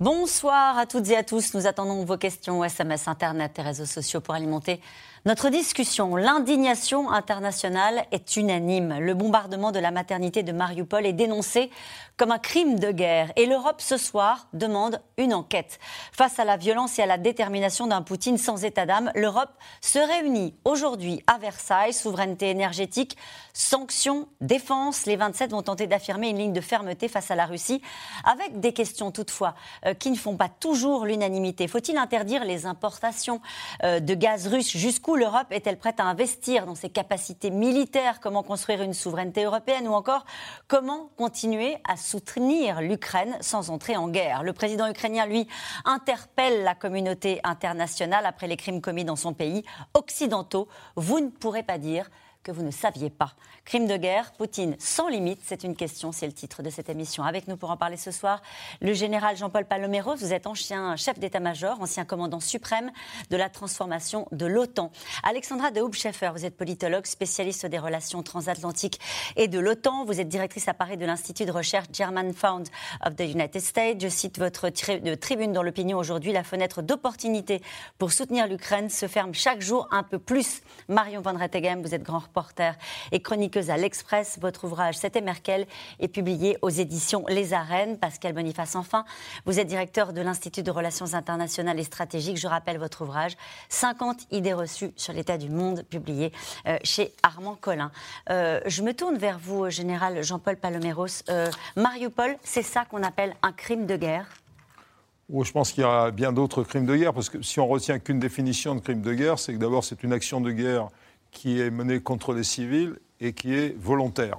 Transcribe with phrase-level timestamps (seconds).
[0.00, 1.52] Bonsoir à toutes et à tous.
[1.52, 4.80] Nous attendons vos questions SMS, Internet et réseaux sociaux pour alimenter
[5.26, 9.00] notre discussion, l'indignation internationale est unanime.
[9.00, 11.70] Le bombardement de la maternité de Mariupol est dénoncé
[12.16, 15.78] comme un crime de guerre et l'Europe ce soir demande une enquête.
[16.12, 19.50] Face à la violence et à la détermination d'un Poutine sans état d'âme, l'Europe
[19.82, 23.18] se réunit aujourd'hui à Versailles, souveraineté énergétique,
[23.52, 25.04] sanctions, défense.
[25.04, 27.82] Les 27 vont tenter d'affirmer une ligne de fermeté face à la Russie
[28.24, 29.54] avec des questions toutefois
[29.84, 31.68] euh, qui ne font pas toujours l'unanimité.
[31.68, 33.40] Faut-il interdire les importations
[33.82, 34.76] euh, de gaz russe?
[34.76, 38.20] Jusqu'où l'Europe est-elle prête à investir dans ses capacités militaires?
[38.20, 39.88] Comment construire une souveraineté européenne?
[39.88, 40.24] Ou encore,
[40.68, 44.42] comment continuer à soutenir l'Ukraine sans entrer en guerre?
[44.42, 45.46] Le président ukrainien, lui,
[45.84, 49.64] interpelle la communauté internationale après les crimes commis dans son pays.
[49.94, 52.10] Occidentaux, vous ne pourrez pas dire
[52.42, 53.32] que vous ne saviez pas.
[53.64, 57.22] Crime de guerre, Poutine sans limite, c'est une question, c'est le titre de cette émission.
[57.22, 58.40] Avec nous pour en parler ce soir,
[58.80, 62.90] le général Jean-Paul Paloméros, vous êtes ancien chef d'état-major, ancien commandant suprême
[63.28, 64.90] de la transformation de l'OTAN.
[65.22, 69.00] Alexandra de Houbscheffer, vous êtes politologue, spécialiste des relations transatlantiques
[69.36, 70.04] et de l'OTAN.
[70.04, 72.64] Vous êtes directrice à Paris de l'Institut de recherche German Fund
[73.04, 74.00] of the United States.
[74.00, 77.60] Je cite votre tribune dans l'opinion aujourd'hui, la fenêtre d'opportunité
[77.98, 80.62] pour soutenir l'Ukraine se ferme chaque jour un peu plus.
[80.88, 82.76] Marion Van Rettegem, vous êtes grand reporter
[83.10, 84.38] et chroniqueuse à l'Express.
[84.40, 85.66] Votre ouvrage C'était Merkel
[85.98, 87.98] est publié aux éditions Les Arènes.
[87.98, 89.04] Pascal Boniface, enfin,
[89.46, 92.38] vous êtes directeur de l'Institut de Relations internationales et stratégiques.
[92.38, 93.36] Je rappelle votre ouvrage
[93.68, 96.32] 50 idées reçues sur l'état du monde, publié
[96.66, 97.90] euh, chez Armand Collin.
[98.30, 101.24] Euh, je me tourne vers vous, général Jean-Paul Paloméros.
[101.28, 104.26] Euh, Mariupol, c'est ça qu'on appelle un crime de guerre?
[105.32, 107.98] Je pense qu'il y a bien d'autres crimes de guerre, parce que si on retient
[107.98, 110.88] qu'une définition de crime de guerre, c'est que d'abord c'est une action de guerre
[111.30, 114.38] qui est menée contre les civils et qui est volontaire.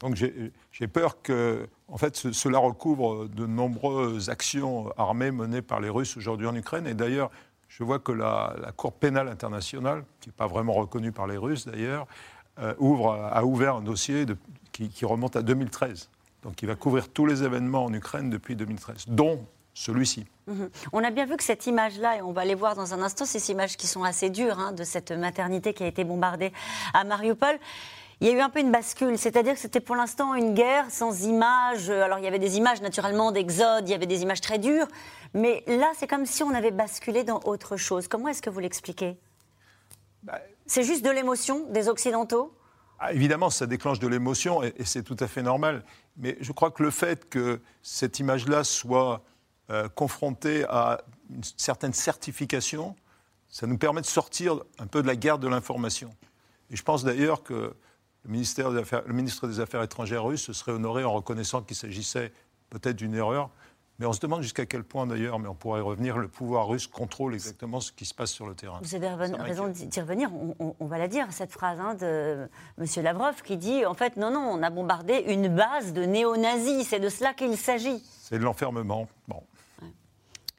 [0.00, 5.90] Donc j'ai peur que, en fait, cela recouvre de nombreuses actions armées menées par les
[5.90, 6.86] Russes aujourd'hui en Ukraine.
[6.86, 7.30] Et d'ailleurs,
[7.68, 11.66] je vois que la, Cour pénale internationale, qui n'est pas vraiment reconnue par les Russes
[11.66, 12.06] d'ailleurs,
[12.58, 12.74] euh,
[13.30, 14.24] a ouvert un dossier
[14.72, 16.08] qui, qui, remonte à 2013.
[16.42, 20.26] Donc il va couvrir tous les événements en Ukraine depuis 2013, dont celui-ci.
[20.46, 20.70] Mhm.
[20.92, 23.24] On a bien vu que cette image-là, et on va les voir dans un instant,
[23.24, 26.52] ces images qui sont assez dures, hein, de cette maternité qui a été bombardée
[26.94, 27.58] à Mariupol,
[28.20, 30.90] il y a eu un peu une bascule, c'est-à-dire que c'était pour l'instant une guerre
[30.90, 31.88] sans images.
[31.88, 34.86] Alors il y avait des images naturellement d'exode, il y avait des images très dures,
[35.32, 38.08] mais là c'est comme si on avait basculé dans autre chose.
[38.08, 39.16] Comment est-ce que vous l'expliquez?
[40.22, 42.54] Bah, C'est juste de l'émotion des Occidentaux?
[42.98, 45.82] Ah, Évidemment, ça déclenche de l'émotion et c'est tout à fait normal.
[46.18, 49.22] Mais je crois que le fait que cette image-là soit
[49.70, 51.00] euh, confronté à
[51.32, 52.96] une certaine certification,
[53.48, 56.10] ça nous permet de sortir un peu de la guerre de l'information.
[56.70, 57.74] Et je pense d'ailleurs que
[58.24, 61.62] le, ministère des Affaires, le ministre des Affaires étrangères russe se serait honoré en reconnaissant
[61.62, 62.32] qu'il s'agissait
[62.68, 63.50] peut-être d'une erreur.
[64.00, 66.86] Mais on se demande jusqu'à quel point d'ailleurs, mais on pourrait revenir, le pouvoir russe
[66.86, 68.80] contrôle exactement ce qui se passe sur le terrain.
[68.82, 72.48] Vous avez raison d'y revenir, on, va la dire, cette phrase hein, de
[72.78, 73.04] M.
[73.04, 76.98] Lavrov qui dit en fait non, non, on a bombardé une base de néo-nazis, c'est
[76.98, 78.02] de cela qu'il s'agit.
[78.22, 79.06] C'est de l'enfermement.
[79.28, 79.42] Bon.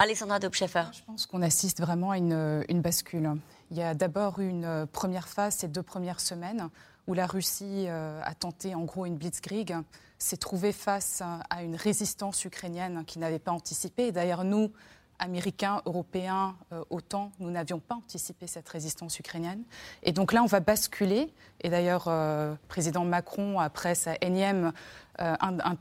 [0.04, 0.86] Alexandra Dobscheffer.
[0.94, 3.34] Je pense qu'on assiste vraiment à une, bascule.
[3.70, 6.70] Il y a d'abord une euh, première phase, ces deux premières semaines,
[7.06, 9.76] où la Russie euh, a tenté en gros une blitzkrieg,
[10.18, 14.12] s'est trouvée face à une résistance ukrainienne qui n'avait pas anticipé.
[14.12, 14.72] D'ailleurs, nous,
[15.20, 19.62] Américains, Européens, euh, autant, nous n'avions pas anticipé cette résistance ukrainienne.
[20.02, 21.32] Et donc là, on va basculer.
[21.60, 24.74] Et d'ailleurs, le président Macron, après sa énième
[25.22, 25.78] euh, un,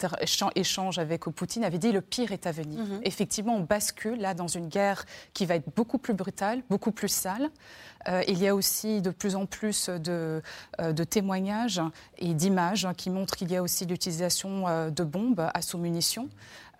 [0.54, 2.84] échange avec Poutine, avait dit le pire est à venir.
[2.84, 3.00] Mhm.
[3.04, 7.08] Effectivement, on bascule là dans une guerre qui va être beaucoup plus brutale, beaucoup plus
[7.08, 7.48] sale.
[8.08, 10.42] Euh, il y a aussi de plus en plus de,
[10.80, 11.80] euh, témoignages
[12.18, 16.28] et d'images qui montrent qu'il y a aussi l'utilisation de bombes à sous-munitions.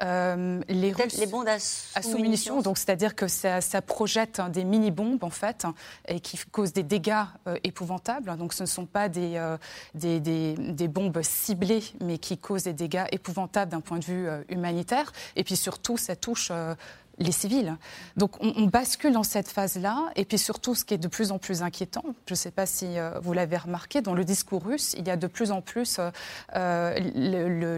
[0.03, 1.59] Euh, les, les bombes à
[2.03, 5.67] sous-munitions, donc c'est-à-dire que ça, projette des mini-bombes en fait
[6.09, 8.35] et qui causent des dégâts euh, épouvantables.
[8.37, 9.59] Donc ce ne sont pas des, euh,
[9.95, 15.13] des, des, bombes ciblées, mais qui causent des dégâts épouvantables d'un point de vue humanitaire.
[15.37, 16.51] Et puis surtout, ça touche
[17.21, 17.77] les civils.
[18.17, 20.11] Donc on, bascule dans cette phase-là.
[20.17, 22.67] Et puis surtout, ce qui est de plus en plus inquiétant, je ne sais pas
[22.67, 25.61] si euh, vous l'avez remarqué, dans le discours russe, il y a de plus en
[25.61, 26.11] plus euh,
[26.57, 26.99] euh,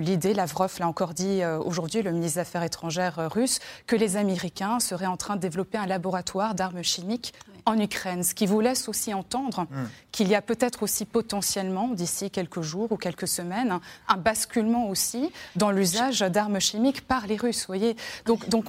[0.01, 4.81] l'idée, Lavrov l'a encore dit aujourd'hui, le ministre des Affaires étrangères russe, que les Américains
[4.81, 7.33] seraient en train de développer un laboratoire d'armes chimiques
[7.65, 9.89] en Ukraine, ce qui vous laisse aussi entendre hmm.
[10.11, 13.79] qu'il y a peut-être aussi potentiellement, d'ici quelques jours ou quelques semaines,
[14.09, 17.67] un basculement aussi dans l'usage d'armes chimiques par les Russes.
[17.67, 17.97] Voyez
[18.27, 18.65] donc, donc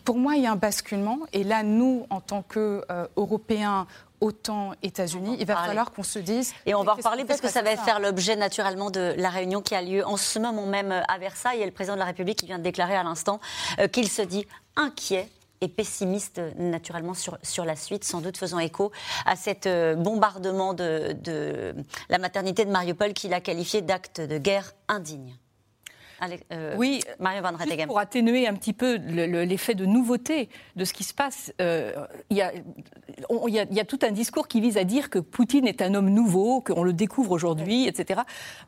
[0.00, 1.18] Pour moi, il y a un basculement.
[1.32, 3.86] Et là, nous, en tant qu'Européens,
[4.20, 6.54] autant États-Unis, il va falloir qu'on se dise.
[6.64, 9.60] Et on va en reparler parce que ça va faire l'objet naturellement de la réunion
[9.60, 11.60] qui a lieu en ce moment même à Versailles.
[11.60, 13.40] Et le président de la République qui vient de déclarer à l'instant
[13.80, 14.46] euh, qu'il se dit
[14.76, 15.28] inquiet
[15.60, 18.92] et pessimiste naturellement sur, sur la suite, sans doute faisant écho
[19.26, 21.74] à cet euh, bombardement de, de
[22.08, 25.36] la maternité de Mariupol qu'il a qualifié d'acte de guerre indigne.
[26.52, 27.52] Euh, oui, Marion Van
[27.86, 31.92] pour atténuer un petit peu l'effet de nouveauté de ce qui se passe, euh,
[32.30, 36.10] il y, a, tout un discours qui vise à dire que Poutine est un homme
[36.10, 38.20] nouveau, qu'on le découvre aujourd'hui, etc.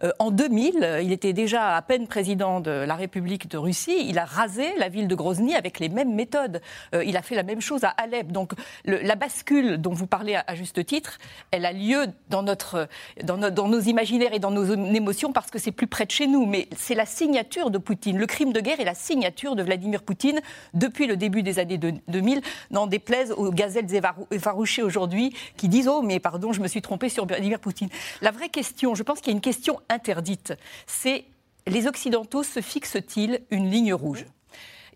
[0.03, 4.05] Euh, en 2000, il était déjà à peine président de la République de Russie.
[4.09, 6.61] Il a rasé la ville de Grozny avec les mêmes méthodes.
[6.93, 8.33] il a fait la même chose à Alep.
[8.33, 8.53] Donc
[8.85, 11.19] la bascule dont vous parlez à, juste titre,
[11.51, 12.89] elle a lieu dans, notre,
[13.23, 16.27] dans, dans nos imaginaires et dans nos émotions parce que c'est plus près de chez
[16.27, 16.47] nous.
[16.47, 20.41] Mais c'est la signature Le crime de guerre est la signature de Vladimir Poutine
[20.73, 23.87] depuis le début des années 2000, n'en déplaise aux gazelles
[24.31, 27.89] effarouchées aujourd'hui qui disent Oh, mais pardon, je me suis trompé sur Vladimir Poutine.
[28.21, 30.55] La vraie question, je pense qu'il y a une question interdite,
[30.87, 31.25] c'est
[31.67, 34.27] les Occidentaux se fixent-ils une ligne rouge?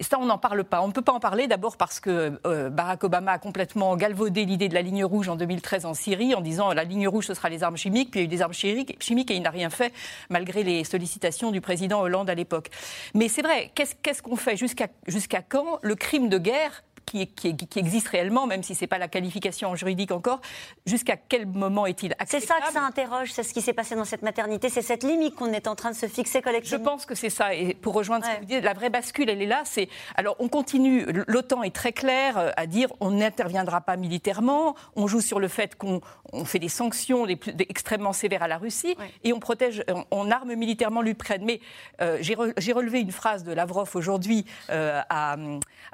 [0.01, 0.83] Et ça, on n'en parle pas.
[0.83, 4.45] On ne peut pas en parler d'abord parce que euh, Barack Obama a complètement galvaudé
[4.45, 7.35] l'idée de la ligne rouge en 2013 en Syrie en disant la ligne rouge, ce
[7.35, 8.11] sera les armes chimiques.
[8.11, 9.93] Puis il y a eu des armes chimiques et il n'a rien fait
[10.31, 12.71] malgré les sollicitations du président Hollande à l'époque.
[13.15, 14.57] Mais c'est vrai, qu'est-ce qu'on fait?
[14.57, 19.09] Jusqu'à quand le crime de guerre qui, existe réellement, même si ce n'est pas la
[19.09, 20.41] qualification juridique encore,
[20.87, 23.95] jusqu'à quel moment est-il acceptable C'est ça que ça interroge, c'est ce qui s'est passé
[23.95, 26.79] dans cette maternité, c'est cette limite qu'on est en train de se fixer collectivement.
[26.79, 29.31] Je pense que c'est ça, et pour rejoindre ce que vous dites, la vraie bascule,
[29.31, 29.89] elle est là, c'est...
[30.17, 35.07] Alors on continue, l'OTAN est très clair euh, à dire on n'interviendra pas militairement, on
[35.07, 36.01] joue sur le fait qu'on
[36.45, 41.43] fait des sanctions extrêmement sévères à la Russie, et on protège, on, arme militairement l'Ukraine.
[41.45, 41.61] Mais
[42.03, 45.37] euh, j'ai relevé une phrase de Lavrov aujourd'hui euh, à,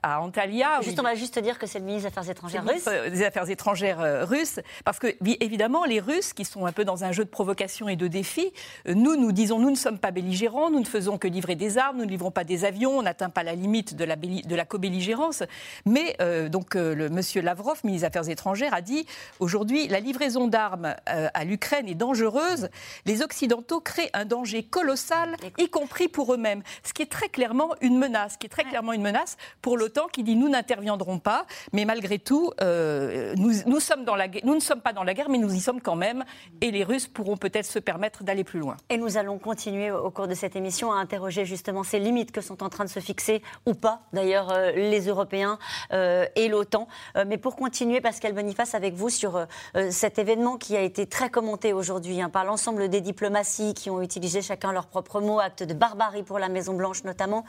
[0.02, 2.84] à Antalya on va juste dire que c'est le ministre des Affaires étrangères russe.
[2.88, 6.84] Euh, des Affaires étrangères euh, russes, parce que évidemment, les Russes, qui sont un peu
[6.84, 8.52] dans un jeu de provocation et de défi,
[8.88, 11.78] euh, nous, nous disons, nous ne sommes pas belligérants, nous ne faisons que livrer des
[11.78, 14.54] armes, nous ne livrons pas des avions, on n'atteint pas la limite de la, de
[14.54, 15.42] la co-belligérance.
[15.86, 16.16] Mais
[16.48, 19.06] donc, le monsieur Lavrov, ministre des Affaires étrangères, a dit
[19.40, 22.68] aujourd'hui, la livraison d'armes à l'Ukraine est dangereuse.
[23.06, 26.62] Les Occidentaux créent un danger colossal, y compris pour eux-mêmes.
[26.82, 30.06] Ce qui est très clairement une menace, qui est très clairement une menace pour l'OTAN,
[30.08, 31.46] qui dit nous n'interviendrons pas.
[31.73, 35.29] Mais malgré tout, euh, nous, sommes dans la, nous ne sommes pas dans la guerre,
[35.29, 36.25] mais nous y sommes quand même.
[36.61, 38.76] Et les Russes pourront peut-être se permettre d'aller plus loin.
[38.88, 42.41] Et nous allons continuer au cours de cette émission à interroger justement ces limites que
[42.41, 45.58] sont en train de se fixer, ou pas d'ailleurs, euh, les Européens
[45.93, 46.88] euh, et l'OTAN.
[47.26, 49.47] mais pour continuer, Pascal Boniface, avec vous sur
[49.90, 54.02] cet événement qui a été très commenté aujourd'hui hein, par l'ensemble des diplomaties qui ont
[54.02, 57.44] utilisé chacun leurs propres mots, acte de barbarie pour la Maison-Blanche notamment,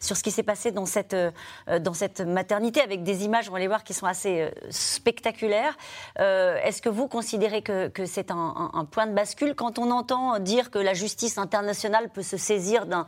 [0.00, 1.14] sur ce qui s'est passé dans cette,
[2.20, 5.76] maternité des images, on va les voir, qui sont assez euh, spectaculaires.
[6.18, 10.70] Euh, est-ce que vous considérez que, c'est un, point de bascule quand on entend dire
[10.70, 13.06] que la justice internationale peut se saisir d'un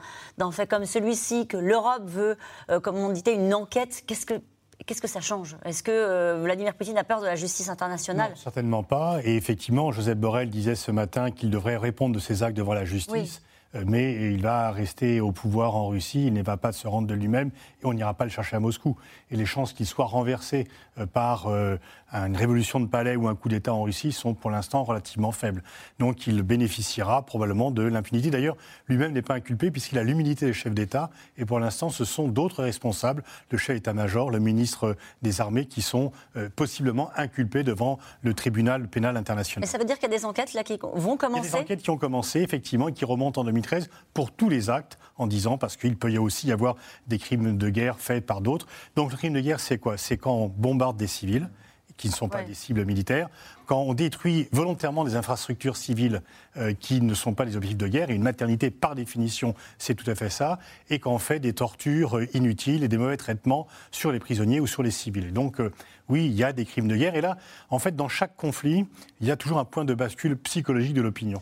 [0.52, 2.36] fait comme celui-ci, que l'Europe veut,
[2.70, 4.04] euh, comme on disait, une enquête?
[4.06, 4.34] Qu'est-ce que
[4.84, 5.56] Qu'est-ce que ça change?
[5.64, 8.32] Est-ce que Vladimir Poutine a peur de la justice internationale?
[8.34, 9.20] Certainement pas.
[9.22, 12.84] Et effectivement, Joseph Borrell disait ce matin qu'il devrait répondre de ses actes devant la
[12.84, 13.42] justice.
[13.86, 17.14] Mais il va rester au pouvoir en Russie, il ne va pas se rendre de
[17.14, 17.50] lui-même
[17.82, 18.96] et on n'ira pas le chercher à Moscou.
[19.30, 21.76] Et les chances qu'il soit renversé euh, par euh,
[22.12, 25.62] une révolution de palais ou un coup d'État en Russie sont pour l'instant relativement faibles.
[25.98, 28.30] Donc il bénéficiera probablement de l'impunité.
[28.30, 28.56] D'ailleurs,
[28.88, 32.28] lui-même n'est pas inculpé puisqu'il a l'humilité des chefs d'État et pour l'instant ce sont
[32.28, 36.12] d'autres responsables, le chef d'état-major, le ministre des Armées, qui sont
[36.56, 39.62] possiblement inculpés devant le tribunal pénal international.
[39.62, 41.48] Mais ça veut dire qu'il y a des enquêtes là qui vont commencer Il y
[41.48, 44.70] a des enquêtes qui ont commencé effectivement et qui remontent en 2000 pour tous les
[44.70, 46.76] actes, en disant, parce qu'il peut y aussi y avoir
[47.06, 48.66] des crimes de guerre faits par d'autres.
[48.96, 49.96] Donc le crime de guerre, c'est quoi?
[49.96, 51.48] C'est quand on bombarde des civils
[51.96, 53.28] qui ne sont pas des cibles militaires,
[53.66, 56.22] quand on détruit volontairement des infrastructures civiles
[56.56, 59.94] euh, qui ne sont pas des objectifs de guerre, et une maternité par définition, c'est
[59.94, 60.58] tout à fait ça,
[60.90, 64.58] et quand on fait des tortures euh, inutiles et des mauvais traitements sur les prisonniers
[64.58, 65.32] ou sur les civils.
[65.32, 65.72] donc euh,
[66.08, 67.36] oui, il y a des crimes de guerre, et là,
[67.70, 68.86] en fait, dans chaque conflit,
[69.20, 71.40] il y a toujours un point de bascule psychologique de l'opinion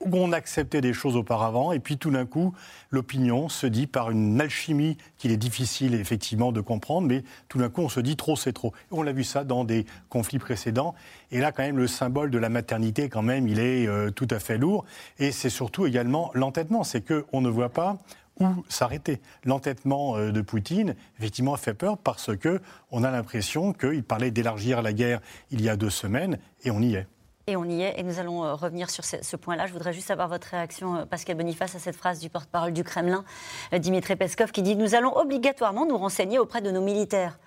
[0.00, 2.54] on acceptait des choses auparavant, et puis tout d'un coup,
[2.90, 7.68] l'opinion se dit par une alchimie qu'il est difficile effectivement de comprendre, mais tout d'un
[7.68, 8.72] coup, on se dit trop, c'est trop.
[8.90, 10.94] on l'a vu ça dans des conflits précédents.
[11.30, 14.28] Et là, quand même, le symbole de la maternité, quand même, il est euh, tout
[14.30, 14.84] à fait lourd.
[15.18, 17.98] Et c'est surtout également l'entêtement, c'est qu'on ne voit pas
[18.40, 19.20] où s'arrêter.
[19.44, 24.82] L'entêtement euh, de Poutine, effectivement, fait peur parce que on a l'impression qu'il parlait d'élargir
[24.82, 27.06] la guerre il y a deux semaines, et on y est.
[27.46, 29.66] Et on y est, et nous allons euh, revenir sur ce, point-là.
[29.66, 32.84] Je voudrais juste avoir votre réaction, euh, Pascal Boniface, à cette phrase du porte-parole du
[32.84, 33.24] Kremlin,
[33.72, 37.38] euh, Dimitri Peskov, qui dit Nous allons obligatoirement nous renseigner auprès de nos militaires.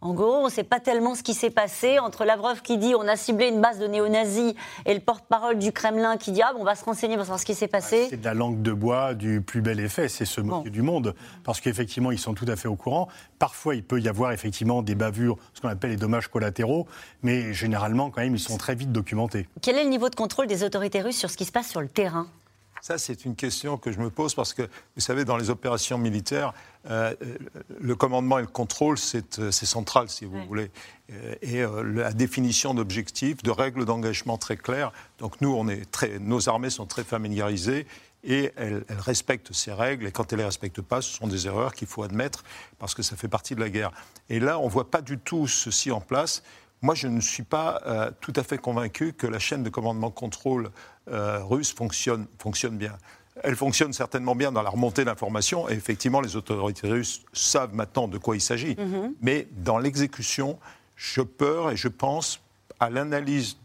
[0.00, 2.94] En gros, on ne sait pas tellement ce qui s'est passé entre Lavrov qui dit
[2.94, 6.52] on a ciblé une base de néo-nazis et le porte-parole du Kremlin qui dit ah
[6.52, 8.08] bon, on va se renseigner pour savoir ce qui s'est passé.
[8.10, 11.14] C'est de la langue de bois du plus bel effet, c'est ce moquer du monde.
[11.44, 13.08] Parce qu'effectivement, ils sont tout à fait au courant.
[13.38, 16.86] Parfois, il peut y avoir effectivement des bavures, ce qu'on appelle les dommages collatéraux,
[17.22, 19.48] mais généralement, quand même, ils sont très vite documentés.
[19.60, 21.80] Quel est le niveau de contrôle des autorités russes sur ce qui se passe sur
[21.80, 22.26] le terrain?
[22.82, 25.98] Ça, c'est une question que je me pose parce que, vous savez, dans les opérations
[25.98, 26.52] militaires,
[26.90, 27.14] euh,
[27.80, 30.68] le commandement et le contrôle, c'est euh, central, si vous voulez.
[31.12, 31.62] Euh, et
[31.94, 34.90] la définition d'objectifs, de règles d'engagement très claires.
[35.18, 37.86] Donc nous, on est très, nos armées sont très familiarisées
[38.24, 40.08] et elles, elles, respectent ces règles.
[40.08, 42.42] Et quand elles ne les respectent pas, ce sont des erreurs qu'il faut admettre
[42.80, 43.92] parce que ça fait partie de la guerre.
[44.28, 46.42] Et là, on ne voit pas du tout ceci en place.
[46.80, 50.70] Moi, je ne suis pas tout à fait convaincu que la chaîne de commandement-contrôle euh,
[51.08, 52.96] russe fonctionne, fonctionne bien.
[53.42, 58.06] Elle fonctionne certainement bien dans la remontée d'informations, et effectivement, les autorités russes savent maintenant
[58.06, 58.76] de quoi il s'agit.
[58.76, 59.14] Mhm.
[59.20, 60.58] Mais dans l'exécution,
[60.96, 62.40] je peur et je pense
[62.78, 63.56] à l'analyse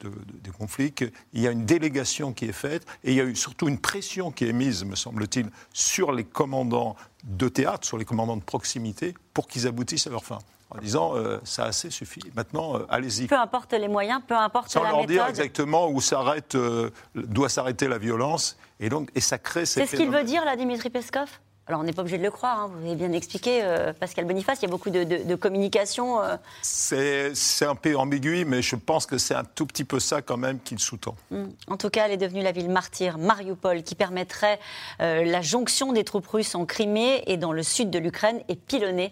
[0.43, 3.35] des conflits qu'il y a une délégation qui est faite et il y a eu
[3.35, 8.05] surtout une pression qui est mise, me semble-t-il, sur les commandants de théâtre, sur les
[8.05, 10.39] commandants de proximité, pour qu'ils aboutissent à leur fin
[10.69, 12.21] en disant euh, ça assez suffit.
[12.35, 13.27] Maintenant, euh, allez-y.
[13.27, 17.49] Peu importe les moyens, peu importe Sans la leur dire exactement où s'arrête, euh, doit
[17.49, 19.65] s'arrêter la violence, et donc et ça crée.
[19.65, 21.29] C'est ce qu'il veut dire là, Dimitri Peskov?
[21.67, 22.71] Alors, on n'est pas obligé de le croire, hein.
[22.73, 26.21] vous avez bien expliqué, euh, Pascal Boniface, il y a beaucoup de, communication.
[26.21, 26.37] Euh.
[26.61, 30.37] C'est un peu ambigu, mais je pense que c'est un tout petit peu ça quand
[30.37, 31.15] même qu'il sous-tend.
[31.29, 31.47] Hmm.
[31.67, 34.59] En tout cas, elle est devenue la ville martyre, Mariupol, qui permettrait
[35.01, 38.55] euh, la jonction des troupes russes en Crimée et dans le sud de l'Ukraine, est
[38.55, 39.11] pilonnée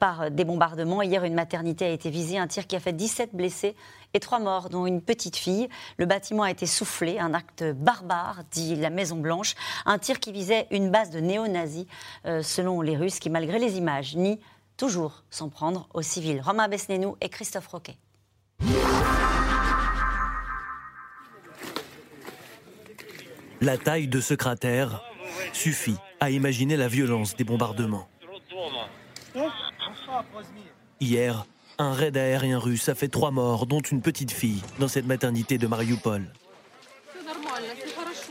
[0.00, 1.02] par des bombardements.
[1.02, 3.76] Hier, une maternité a été visée, un tir qui a fait 17 blessés
[4.14, 5.68] et trois morts, dont une petite fille.
[5.98, 9.54] Le bâtiment a été soufflé, un acte barbare, dit la Maison-Blanche.
[9.84, 11.86] Un tir qui visait une base de néo-nazis,
[12.24, 14.40] euh, selon les Russes, qui, malgré les images, nient
[14.76, 16.40] toujours s'en prendre aux civils.
[16.40, 17.96] Romain Besnénou et Christophe Roquet.
[23.60, 25.02] La taille de ce cratère
[25.52, 28.06] suffit à imaginer la violence des bombardements.
[31.00, 31.46] Hier,
[31.78, 35.58] un raid aérien russe a fait trois morts, dont une petite fille, dans cette maternité
[35.58, 36.24] de Mariupol.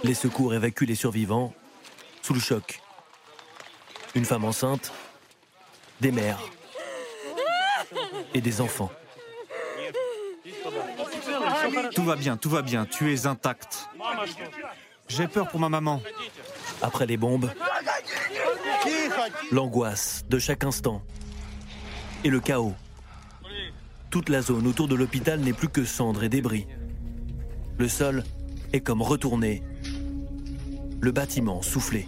[0.04, 1.54] Les secours évacuent les survivants
[2.22, 2.82] sous le choc.
[4.16, 4.92] Une femme enceinte,
[6.02, 6.40] des mères
[8.34, 8.92] et des enfants.
[11.94, 13.88] Tout va bien, tout va bien, tu es intacte.
[15.08, 16.02] J'ai peur pour ma maman.
[16.82, 17.52] Après les bombes,
[19.52, 21.02] l'angoisse de chaque instant
[22.24, 22.76] et le chaos
[24.14, 26.68] toute la zone autour de l'hôpital n'est plus que cendres et débris.
[27.80, 28.24] Le sol
[28.72, 29.64] est comme retourné.
[31.02, 32.08] Le bâtiment soufflé.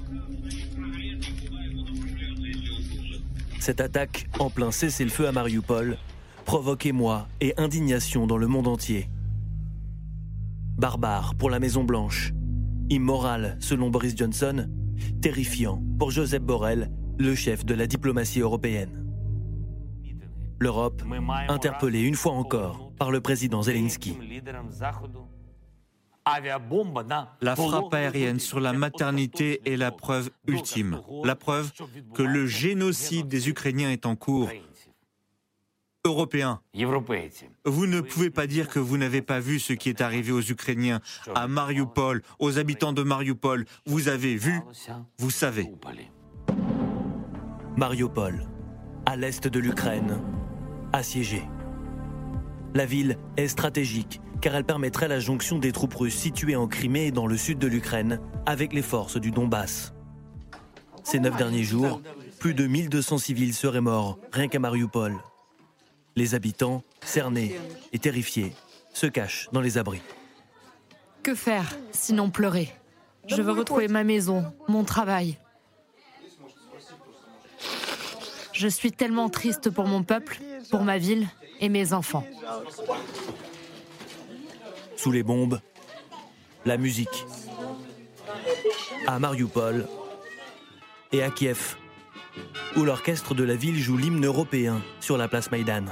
[3.59, 5.97] Cette attaque en plein cessez-le-feu à Mariupol
[6.45, 9.09] provoque émoi et indignation dans le monde entier.
[10.77, 12.33] Barbare pour la Maison Blanche,
[12.91, 14.69] immoral selon Boris Johnson,
[15.21, 19.04] terrifiant pour Joseph Borrell, le chef de la diplomatie européenne
[20.59, 21.01] l'Europe
[21.47, 24.17] interpellée une fois encore par le président Zelensky.
[27.41, 31.71] La frappe aérienne sur la maternité est la preuve ultime, la preuve
[32.15, 34.49] que le génocide des Ukrainiens est en cours.
[36.03, 36.61] Européens,
[37.65, 40.41] vous ne pouvez pas dire que vous n'avez pas vu ce qui est arrivé aux
[40.41, 41.01] Ukrainiens,
[41.33, 43.65] à Mariupol, aux habitants de Mariupol.
[43.87, 44.61] Vous avez vu,
[45.17, 45.71] vous savez.
[47.75, 48.47] Mariupol,
[49.07, 50.21] à l'est de l'Ukraine,
[50.95, 51.43] assiégée.
[52.73, 57.07] La ville est stratégique car elle permettrait la jonction des troupes russes situées en Crimée
[57.07, 59.93] et dans le sud de l'Ukraine avec les forces du Donbass.
[61.03, 62.01] Ces neuf derniers jours,
[62.39, 65.15] plus de 1200 civils seraient morts rien qu'à Mariupol.
[66.15, 67.55] Les habitants, cernés
[67.93, 68.53] et terrifiés,
[68.93, 70.01] se cachent dans les abris.
[71.23, 72.71] Que faire sinon pleurer?
[73.27, 75.37] Je veux retrouver ma maison, mon travail.
[78.55, 80.39] Je suis tellement triste pour mon peuple
[80.71, 81.27] pour ma ville
[81.59, 82.25] et mes enfants.
[84.95, 85.59] Sous les bombes,
[86.65, 87.25] la musique.
[89.07, 89.85] À Mariupol
[91.11, 91.75] et à Kiev,
[92.77, 95.85] où l'orchestre de la ville joue l'hymne européen sur la place Maïdan.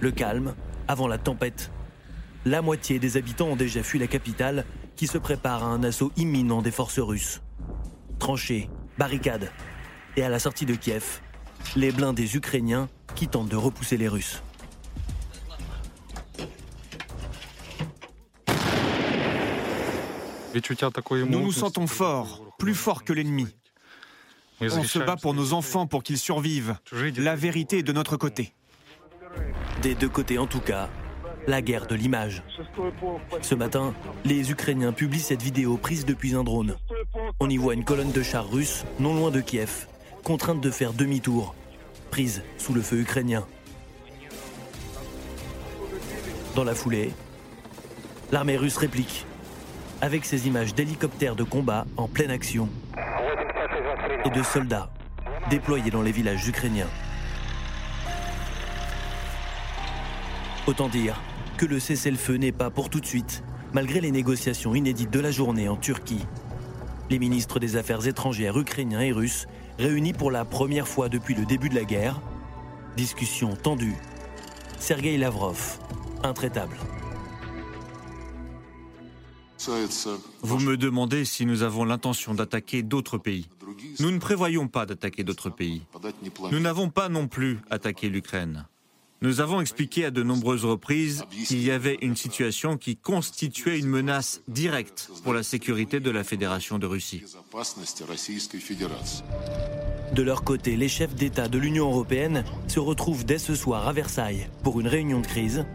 [0.00, 0.54] Le calme
[0.88, 1.70] avant la tempête.
[2.44, 4.64] La moitié des habitants ont déjà fui la capitale
[4.96, 7.42] qui se prépare à un assaut imminent des forces russes.
[8.18, 8.68] Tranchées,
[8.98, 9.52] barricades.
[10.16, 11.20] Et à la sortie de Kiev,
[11.76, 14.42] les blindés ukrainiens qui tentent de repousser les Russes.
[20.54, 23.46] Nous nous sentons forts, plus forts que l'ennemi.
[24.60, 26.76] On se bat pour nos enfants, pour qu'ils survivent.
[27.16, 28.52] La vérité est de notre côté.
[29.82, 30.90] Des deux côtés en tout cas,
[31.46, 32.42] la guerre de l'image.
[33.42, 36.76] Ce matin, les Ukrainiens publient cette vidéo prise depuis un drone.
[37.38, 39.86] On y voit une colonne de chars russes, non loin de Kiev,
[40.24, 41.54] contrainte de faire demi-tour,
[42.10, 43.46] prise sous le feu ukrainien.
[46.54, 47.12] Dans la foulée,
[48.32, 49.26] l'armée russe réplique,
[50.00, 52.68] avec ces images d'hélicoptères de combat en pleine action
[54.24, 54.90] et de soldats
[55.48, 56.88] déployés dans les villages ukrainiens.
[60.66, 61.20] Autant dire
[61.56, 65.30] que le cessez-le-feu n'est pas pour tout de suite, malgré les négociations inédites de la
[65.30, 66.26] journée en Turquie.
[67.10, 69.46] Les ministres des Affaires étrangères ukrainiens et russes
[69.80, 72.20] réunis pour la première fois depuis le début de la guerre.
[72.96, 73.96] Discussion tendue.
[74.78, 75.78] Sergei Lavrov,
[76.22, 76.76] intraitable.
[80.42, 83.48] Vous me demandez si nous avons l'intention d'attaquer d'autres pays.
[84.00, 85.82] Nous ne prévoyons pas d'attaquer d'autres pays.
[86.50, 88.66] Nous n'avons pas non plus attaqué l'Ukraine.
[89.22, 93.86] Nous avons expliqué à de nombreuses reprises qu'il y avait une situation qui constituait une
[93.86, 97.22] menace directe pour la sécurité de la Fédération de Russie.
[100.14, 103.92] De leur côté, les chefs d'État de l'Union européenne se retrouvent dès ce soir à
[103.92, 105.66] Versailles pour une réunion de crise.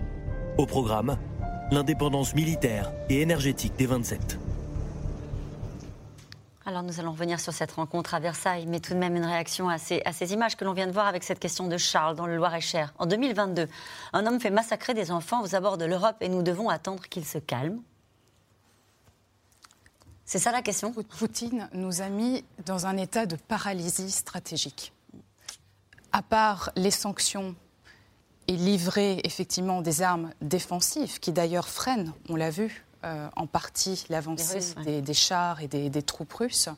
[0.57, 1.17] Au programme,
[1.71, 4.39] l'indépendance militaire et énergétique des 27.
[6.67, 9.69] Alors nous allons revenir sur cette rencontre à Versailles, mais tout de même une réaction
[9.69, 10.01] à ces,
[10.33, 12.91] images que l'on vient de voir avec cette question de Charles dans le Loir-et-Cher.
[12.97, 13.67] En 2022,
[14.13, 17.23] un homme fait massacrer des enfants aux abords de l'Europe et nous devons attendre qu'il
[17.23, 17.79] se calme.
[20.25, 20.91] C'est ça la question?
[20.91, 24.91] Poutine nous a mis dans un état de paralysie stratégique.
[26.13, 27.55] À part les sanctions
[28.47, 34.05] et livrer effectivement des armes défensives, qui d'ailleurs freinent, on l'a vu, euh, en partie
[34.09, 36.69] l'avancée des, chars et des, troupes russes.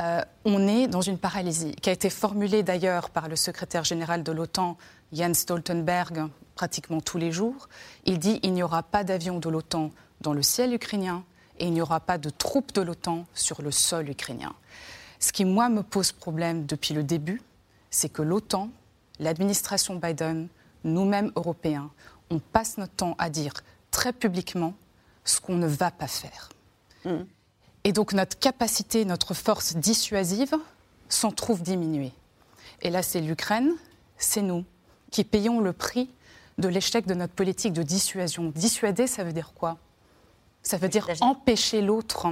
[0.00, 4.22] Euh, on est dans une paralysie qui a été formulée d'ailleurs par le secrétaire général
[4.22, 4.76] de l'OTAN,
[5.12, 7.68] Jens Stoltenberg, pratiquement tous les jours.
[8.04, 11.22] Il dit il n'y aura pas d'avions de l'OTAN dans le ciel ukrainien
[11.58, 14.52] et il n'y aura pas de troupes de l'OTAN sur le sol ukrainien.
[15.20, 17.40] Ce qui, moi, me pose problème depuis le début,
[17.90, 18.68] c'est que l'OTAN,
[19.20, 20.48] l'administration Biden,
[20.84, 21.90] nous-mêmes Européens,
[22.30, 23.52] on passe notre temps à dire
[23.90, 24.74] très publiquement
[25.26, 26.48] ce qu'on ne va pas faire.
[27.04, 27.24] Mm.
[27.84, 30.54] Et donc notre capacité, notre force dissuasive
[31.08, 32.12] s'en trouve diminuée.
[32.82, 33.72] Et là, c'est l'Ukraine,
[34.16, 34.64] c'est nous
[35.10, 36.10] qui payons le prix
[36.58, 38.50] de l'échec de notre politique de dissuasion.
[38.54, 39.78] Dissuader, ça veut dire quoi?
[40.62, 42.26] Ça veut dire empêcher l'autre,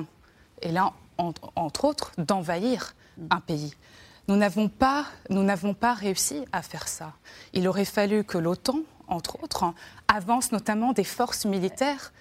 [0.60, 3.26] et là, entre autres, d'envahir mm.
[3.30, 3.74] un pays.
[4.26, 5.06] Nous n'avons pas,
[5.80, 7.12] pas réussi à faire ça.
[7.52, 9.64] Il aurait fallu que l'OTAN, entre autres,
[10.08, 12.12] avance notamment des forces militaires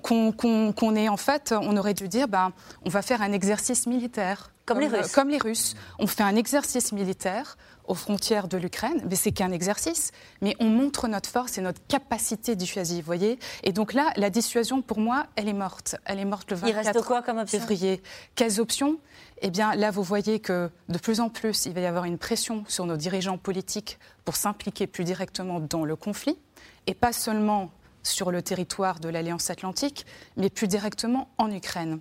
[0.00, 2.52] qu'on ait en fait, on aurait dû dire, ben,
[2.84, 4.50] on va faire un exercice militaire.
[4.66, 5.12] Comme, les Russes.
[5.12, 5.74] Comme les Russes.
[5.98, 10.66] On fait un exercice militaire aux frontières de l'Ukraine, mais c'est qu'un exercice, mais on
[10.66, 14.98] montre notre force et notre capacité dissuasive, vous voyez Et donc là, la dissuasion, pour
[14.98, 15.96] moi, elle est morte.
[16.06, 17.58] Elle est morte le 24 quoi comme option?
[17.58, 18.02] février.
[18.34, 18.98] Quelles options?
[19.42, 22.16] Eh bien, là, vous voyez que de plus en plus, il va y avoir une
[22.16, 26.38] pression sur nos dirigeants politiques pour s'impliquer plus directement dans le conflit,
[26.86, 27.70] et pas seulement
[28.04, 31.98] sur le territoire de l'Alliance atlantique, mais plus directement en Ukraine.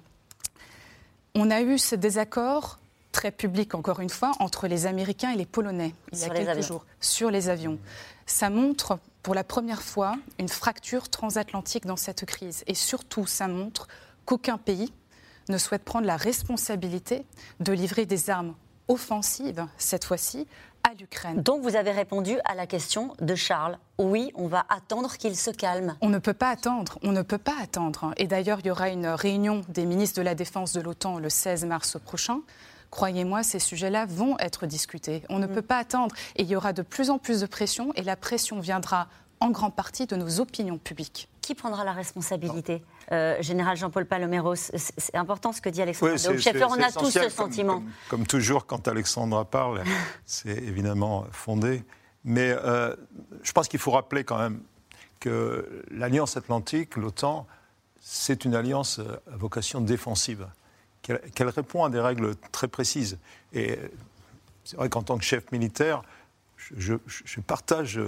[1.33, 2.77] On a eu ce désaccord
[3.11, 6.61] très public, encore une fois, entre les Américains et les Polonais, il y a quelques
[6.61, 7.79] jours, sur les avions.
[8.25, 12.63] Ça montre pour la première fois une fracture transatlantique dans cette crise.
[12.67, 13.87] Et surtout, ça montre
[14.25, 14.91] qu'aucun pays
[15.49, 17.25] ne souhaite prendre la responsabilité
[17.59, 18.55] de livrer des armes
[18.87, 20.47] offensives, cette fois-ci,
[20.83, 21.41] à l'Ukraine.
[21.41, 23.77] Donc vous avez répondu à la question de Charles.
[23.97, 25.95] Oui, on va attendre qu'il se calme.
[26.01, 28.13] On ne peut pas attendre, on ne peut pas attendre.
[28.17, 31.29] Et d'ailleurs, il y aura une réunion des ministres de la Défense de l'OTAN le
[31.29, 32.41] 16 mars prochain.
[32.91, 35.23] Croyez-moi, ces sujets-là vont être discutés.
[35.29, 35.53] On ne mm.
[35.53, 36.13] peut pas attendre.
[36.35, 39.07] Et il y aura de plus en plus de pression, et la pression viendra
[39.39, 41.27] en grande partie de nos opinions publiques.
[41.43, 46.13] Qui prendra la responsabilité euh, Général Jean-Paul Paloméros, c'est important ce que dit Alexandre.
[46.13, 47.83] Oui, on a tous ce sentiment.
[48.07, 49.83] Comme, toujours, quand Alexandra parle,
[50.25, 51.83] c'est évidemment fondé.
[52.23, 52.95] Mais euh,
[53.43, 54.61] je pense qu'il faut rappeler quand même
[55.19, 57.45] que l'Alliance Atlantique, l'OTAN,
[57.99, 60.47] c'est une alliance à vocation défensive,
[61.01, 63.17] qu'elle répond à des règles très précises.
[63.51, 63.77] Et
[64.63, 66.03] c'est vrai qu'en tant que chef militaire,
[66.55, 67.99] je, je, partage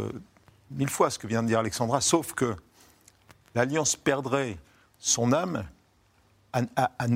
[0.71, 2.55] mille fois ce que vient de dire Alexandra, sauf que
[3.55, 4.57] l'Alliance perdrait
[4.99, 5.65] son âme
[6.53, 7.07] à,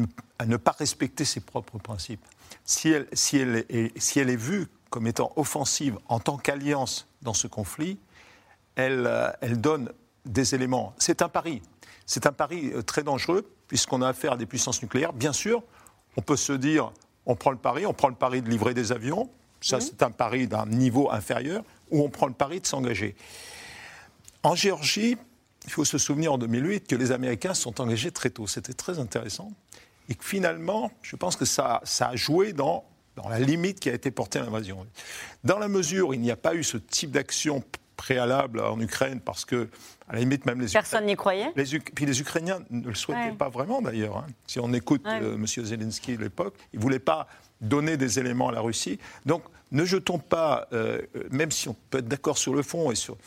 [0.46, 2.26] ne, pas respecter ses propres principes.
[2.66, 7.08] Si elle, si, elle est, si elle est vue comme étant offensive en tant qu'alliance
[7.22, 8.00] dans ce conflit,
[8.76, 9.94] elle, euh, elle donne
[10.26, 10.94] des éléments.
[10.98, 11.62] C'est un pari.
[12.06, 15.14] c'est un pari euh, très dangereux, puisqu'on a affaire à des puissances nucléaires.
[15.14, 15.64] Bien sûr,
[16.18, 16.92] on peut se dire,
[17.26, 19.30] on prend le pari, on prend le pari de livrer des avions,
[19.62, 19.82] ça mmh.
[19.82, 23.16] c'est un pari d'un niveau inférieur, ou on prend le pari de s'engager.
[24.44, 25.18] En Géorgie,
[25.66, 28.48] il faut se souvenir en 2008 que les Américains se sont engagés très tôt.
[28.48, 29.52] C'était très intéressant.
[30.08, 32.84] Et que finalement, je pense que ça, ça a joué dans,
[33.16, 34.88] dans la limite qui a été portée à l'invasion.
[35.44, 37.64] Dans la mesure où il n'y a pas eu ce type d'action
[38.00, 39.68] préalable en Ukraine, parce que,
[40.08, 41.52] à la limite, même les Personne n'y croyait.
[41.58, 44.18] Les, puis les Ukrainiens ne le souhaitaient pas vraiment, d'ailleurs.
[44.18, 44.28] Hein.
[44.48, 45.46] Si on écoute euh, M.
[45.46, 47.28] Zelensky de l'époque, il ne voulait pas
[47.60, 49.00] donner des éléments à la Russie.
[49.26, 52.96] Donc, ne jetons pas, euh, même si on peut être d'accord sur le fond et
[52.96, 53.18] sur,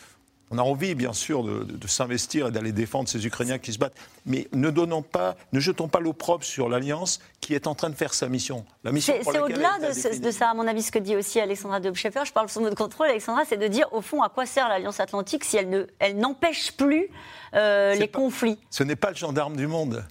[0.53, 3.97] on a envie, bien sûr, de, s'investir et d'aller défendre ces Ukrainiens qui se battent,
[4.27, 7.95] mais ne donnons pas, ne jetons pas l'opprobre sur l'alliance qui est en train de
[7.95, 8.65] faire sa mission.
[8.85, 12.25] La mission c'est au-delà de, ça, à mon avis, ce que dit aussi Alexandra Dobscheffer.
[12.27, 15.01] Je parle sous votre contrôle, Alexandra, c'est de dire au fond à quoi sert l'alliance
[15.01, 17.09] atlantique si elle ne, elle n'empêche plus
[17.55, 18.59] euh, les conflits?
[18.71, 20.05] Ce n'est pas le gendarme du monde.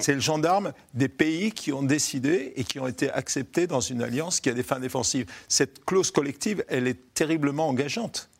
[0.00, 4.02] C'est le gendarme des pays qui ont décidé et qui ont été acceptés dans une
[4.02, 5.26] alliance qui a des fins défensives.
[5.46, 8.30] Cette clause collective, elle est terriblement engageante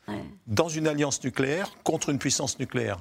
[0.46, 2.98] dans une alliance nucléaire contre une puissance nucléaire.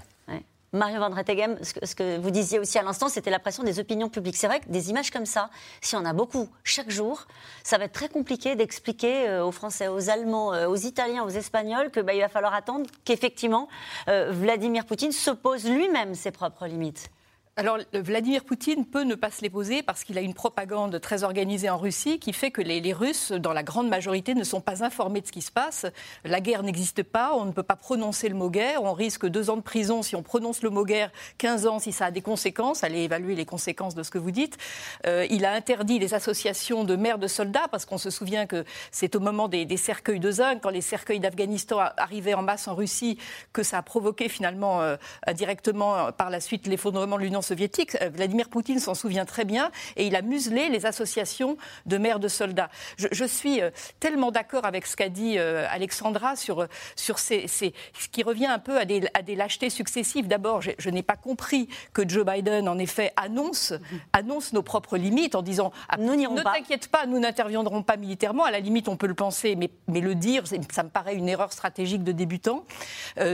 [0.74, 4.10] Mario Van Rettegem, ce que, vous disiez aussi à l'instant, c'était la pression des opinions
[4.10, 4.36] publiques.
[4.36, 7.28] C'est vrai que des images comme ça, si on a beaucoup chaque jour,
[7.63, 11.30] ça va être très compliqué d'expliquer euh, aux Français, aux Allemands, euh, aux Italiens, aux
[11.30, 13.68] Espagnols qu'il bah, va falloir attendre qu'effectivement
[14.08, 17.12] euh, Vladimir Poutine se pose lui-même ses propres limites.
[17.56, 21.24] Alors, Vladimir Poutine peut ne pas se les poser parce qu'il a une propagande très
[21.24, 24.84] organisée en Russie qui fait que les, Russes, dans la grande majorité, ne sont pas
[24.84, 25.86] informés de ce qui se passe.
[26.26, 29.52] La guerre n'existe pas, on ne peut pas prononcer le mot guerre, on risque deux
[29.52, 32.24] ans de prison si on prononce le mot guerre, 15 ans si ça a des
[32.24, 34.58] conséquences, allez évaluer les conséquences de ce que vous dites.
[35.06, 38.66] Euh, il a interdit les associations de mères de soldats parce qu'on se souvient que
[38.89, 42.74] c'est au moment des, cercueils de zinc, quand les cercueils d'Afghanistan arrivaient en masse en
[42.74, 43.20] Russie,
[43.52, 44.96] que ça a provoqué finalement euh,
[45.28, 47.95] indirectement par la suite l'effondrement de l'Union soviétique.
[48.01, 52.19] Euh, Vladimir Poutine s'en souvient très bien et il a muselé les associations de mères
[52.19, 52.69] de soldats.
[52.97, 57.71] Je, suis euh, tellement d'accord avec ce qu'a dit euh, Alexandra sur, sur ces, ce
[58.12, 60.27] qui revient un peu à des, à des lâchetés successives.
[60.27, 63.73] D'abord, je, n'ai pas compris que Joe Biden, en effet, annonce,
[64.13, 68.45] annonce nos propres limites en disant ah, nous Ne t'inquiète pas, nous n'interviendrons pas militairement.
[68.45, 71.29] À la limite, on peut le penser, mais, mais le dire, ça me paraît une
[71.29, 72.65] erreur stratégique de débutant.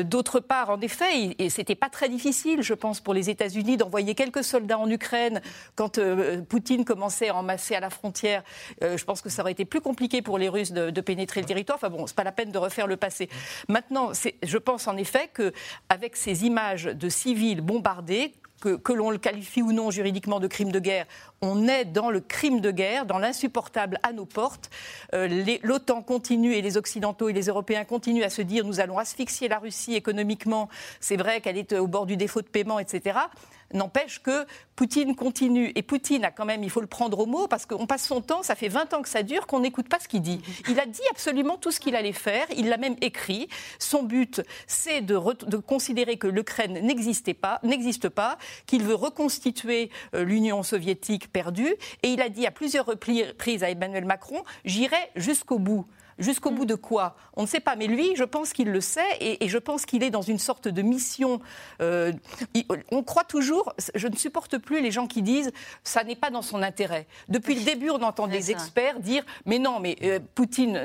[0.03, 3.98] D'autre part, en effet, et c'était pas très difficile, je pense, pour les États-Unis d'envoyer
[3.99, 5.41] envoyé quelques soldats en Ukraine
[5.75, 8.43] quand euh, Poutine commençait à emmasser à la frontière.
[8.81, 11.45] Euh, je pense que ça aurait été plus compliqué pour les Russes de, pénétrer le
[11.45, 11.77] territoire.
[11.77, 13.27] Enfin bon, c'est pas la peine de refaire le passé.
[13.67, 18.31] Maintenant, je pense en effet qu'avec ces images de civils bombardés,
[18.61, 21.05] que, l'on le qualifie ou non juridiquement de crime de guerre,
[21.41, 24.69] on est dans le crime de guerre, dans l'insupportable à nos portes.
[25.13, 28.97] Euh, L'OTAN continue et les Occidentaux et les Européens continuent à se dire nous allons
[28.97, 30.69] asphyxier la Russie économiquement.
[30.99, 33.19] C'est vrai qu'elle est au bord du défaut de paiement, etc.
[33.73, 35.71] N'empêche que Poutine continue.
[35.75, 38.21] Et Poutine a quand même, il faut le prendre au mot, parce qu'on passe son
[38.21, 40.41] temps, ça fait 20 ans que ça dure, qu'on n'écoute pas ce qu'il dit.
[40.69, 43.47] Il a dit absolument tout ce qu'il allait faire, il l'a même écrit.
[43.77, 45.17] Son but, c'est de,
[45.57, 51.75] considérer que l'Ukraine n'existait pas, n'existe pas, qu'il veut reconstituer euh, l'Union soviétique perdue.
[52.03, 55.85] Et il a dit à plusieurs reprises à Emmanuel Macron, j'irai jusqu'au bout.
[56.19, 57.15] Jusqu'au bout de quoi?
[57.35, 57.77] On ne sait pas.
[57.77, 60.67] Mais lui, je pense qu'il le sait et, je pense qu'il est dans une sorte
[60.67, 61.39] de mission.
[61.81, 62.11] Euh,
[62.91, 63.73] on croit toujours.
[63.95, 65.51] Je ne supporte plus les gens qui disent
[65.83, 67.07] ça n'est pas dans son intérêt.
[67.29, 70.83] Depuis le début, on entend des experts dire mais non, mais euh, Poutine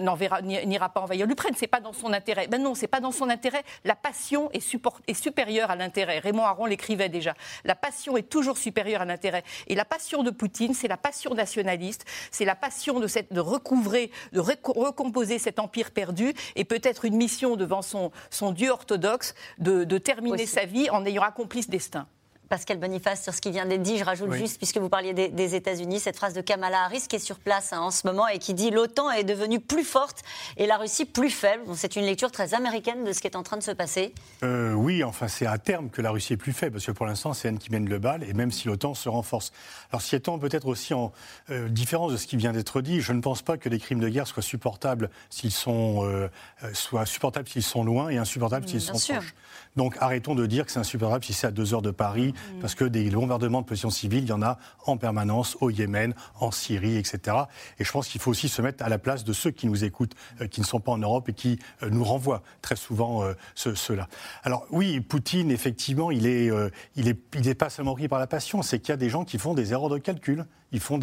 [0.65, 1.55] n'ira pas envahir l'Ukraine.
[1.57, 2.47] C'est pas dans son intérêt.
[2.47, 3.65] Ben non, c'est pas dans son intérêt.
[3.85, 4.65] La passion est,
[5.09, 6.21] est supérieure à l'intérêt.
[6.21, 7.35] Raymond Aron l'écrivait déjà.
[7.65, 9.43] La passion est toujours supérieure à l'intérêt.
[9.67, 12.05] Et la passion de Poutine, c'est la passion nationaliste.
[12.31, 17.17] C'est la passion de, cette, de recouvrer, de recomposer cet empire perdu et peut-être une
[17.17, 22.07] mission devant son, son Dieu orthodoxe de, terminer sa vie en ayant accompli ce destin.
[22.49, 25.55] Pascal Boniface, sur ce qui vient d'être dit, je rajoute juste, puisque vous parliez des,
[25.55, 28.39] États-Unis, cette phrase de Kamala Harris qui est sur place hein, en ce moment et
[28.39, 30.23] qui dit l'OTAN est devenue plus forte
[30.57, 31.63] et la Russie plus faible.
[31.75, 34.15] c'est une lecture très américaine de ce qui est en train de se passer.
[34.43, 37.07] Euh, oui, enfin, c'est à terme que la Russie est plus faible, parce que pour
[37.07, 39.53] l'instant, c'est elle qui mène le bal, et même si l'OTAN se renforce.
[39.91, 41.13] Alors, si étant peut-être aussi en
[41.51, 44.01] euh, différence de ce qui vient d'être dit, je ne pense pas que les crimes
[44.01, 46.29] de guerre soient supportables s'ils sont, euh,
[46.73, 49.35] soient supportables s'ils sont loin et insupportables s'ils sont proches.
[49.77, 52.61] Donc, arrêtons de dire que c'est insupportable si c'est à deux heures de Paris Mm.
[52.61, 56.15] parce que des bombardements de positions civiles, il y en a en permanence au Yémen,
[56.41, 57.37] en Syrie, etc.
[57.79, 59.85] Et je pense qu'il faut aussi se mettre à la place de ceux qui nous
[59.85, 63.25] écoutent, euh, qui ne sont pas en Europe et qui euh, nous renvoient très souvent
[63.25, 64.09] euh, ceux-là.
[64.43, 66.51] Alors oui, Poutine, effectivement, il est,
[66.97, 69.09] il est, il est pas seulement pris par la passion, c'est qu'il y a des
[69.09, 70.99] gens qui font des erreurs de calcul ils, font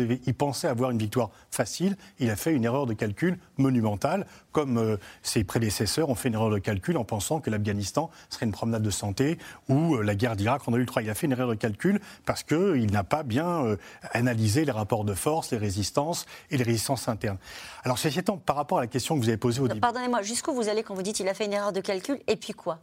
[0.63, 1.95] avoir une victoire facile.
[2.19, 6.35] Il a fait une erreur de calcul monumentale, comme euh, ses prédécesseurs ont fait une
[6.35, 9.37] erreur de calcul en pensant que l'Afghanistan serait une promenade de santé
[9.69, 11.03] ou euh, la guerre d'Irak en a eu le 3.
[11.03, 13.77] Il a fait une erreur de calcul parce qu'il n'a pas bien euh,
[14.11, 17.37] analysé les rapports de force, les résistances et les résistances internes.
[17.83, 19.79] Alors, ceci étant, par rapport à la question que vous avez posée au début.
[19.79, 22.35] Pardonnez-moi, jusqu'où vous allez quand vous dites qu'il a fait une erreur de calcul et
[22.35, 22.79] puis quoi?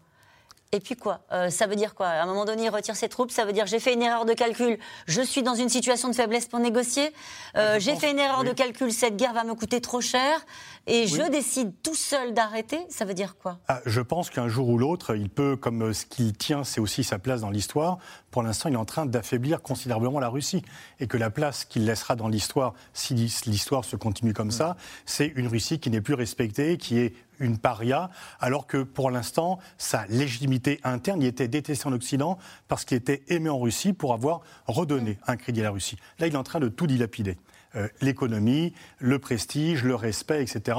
[0.72, 2.08] Et puis quoi euh, Ça veut dire quoi?
[2.08, 4.24] À un moment donné, il retire ses troupes, ça veut dire j'ai fait une erreur
[4.24, 7.12] de calcul, je suis dans une situation de faiblesse pour négocier,
[7.56, 10.44] euh, j'ai fait une erreur de calcul, cette guerre va me coûter trop cher,
[10.86, 13.58] et je décide tout seul d'arrêter, ça veut dire quoi?
[13.68, 17.04] Ah, Je pense qu'un jour ou l'autre, il peut, comme ce qu'il tient, c'est aussi
[17.04, 17.98] sa place dans l'histoire,
[18.30, 20.62] pour l'instant, il est en train d'affaiblir considérablement la Russie.
[21.00, 25.32] Et que la place qu'il laissera dans l'histoire, si l'histoire se continue comme ça, c'est
[25.36, 28.10] une Russie qui n'est plus respectée, qui est une paria,
[28.40, 33.22] alors que pour l'instant, sa légitimité interne y était détestée en Occident parce qu'il était
[33.28, 35.96] aimé en Russie pour avoir redonné un crédit à la Russie.
[36.18, 37.38] Là, il est en train de tout dilapider.
[37.76, 40.78] Euh, l'économie, le prestige, le respect, etc.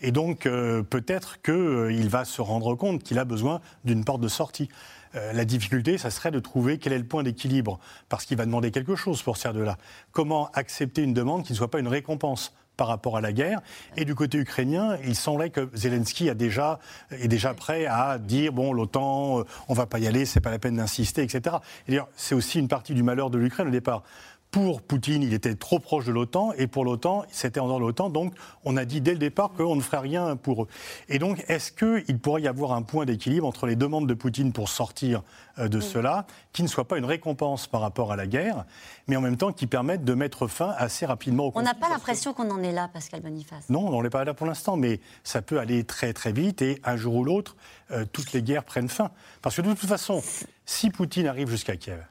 [0.00, 4.22] Et donc, euh, peut-être qu'il euh, va se rendre compte qu'il a besoin d'une porte
[4.22, 4.70] de sortie.
[5.14, 8.70] La difficulté, ça serait de trouver quel est le point d'équilibre, parce qu'il va demander
[8.70, 9.76] quelque chose pour sortir de là.
[10.12, 13.60] Comment accepter une demande qui ne soit pas une récompense par rapport à la guerre?
[13.96, 16.78] Et du côté ukrainien, il semblerait que Zelensky a déjà,
[17.10, 20.50] est déjà prêt à dire bon, l'OTAN, euh, on va pas y aller, c'est pas
[20.50, 21.56] la peine d'insister, etc.
[21.88, 24.02] Et c'est aussi une partie du malheur de l'Ukraine au départ
[24.50, 27.84] pour Poutine, il était trop proche de l'OTAN, et pour l'OTAN, c'était en dehors de
[27.84, 28.10] l'OTAN.
[28.10, 28.34] Donc,
[28.64, 30.68] on a dit dès le départ qu'on ne ferait rien pour eux.
[31.08, 34.52] Et donc, est-ce qu'il pourrait y avoir un point d'équilibre entre les demandes de Poutine
[34.52, 35.22] pour sortir
[35.58, 38.64] euh, de cela, qui ne soit pas une récompense par rapport à la guerre,
[39.06, 41.78] mais en même temps qui permette de mettre fin assez rapidement au conflit On n'a
[41.78, 43.68] pas l'impression qu'on en est là, Pascal Boniface.
[43.68, 46.80] Non, on n'est pas là pour l'instant, mais ça peut aller très très vite, et
[46.82, 47.56] un jour ou l'autre,
[47.92, 49.10] euh, toutes les guerres prennent fin.
[49.42, 50.22] Parce que de toute façon,
[50.66, 52.04] si Poutine arrive jusqu'à Kiev,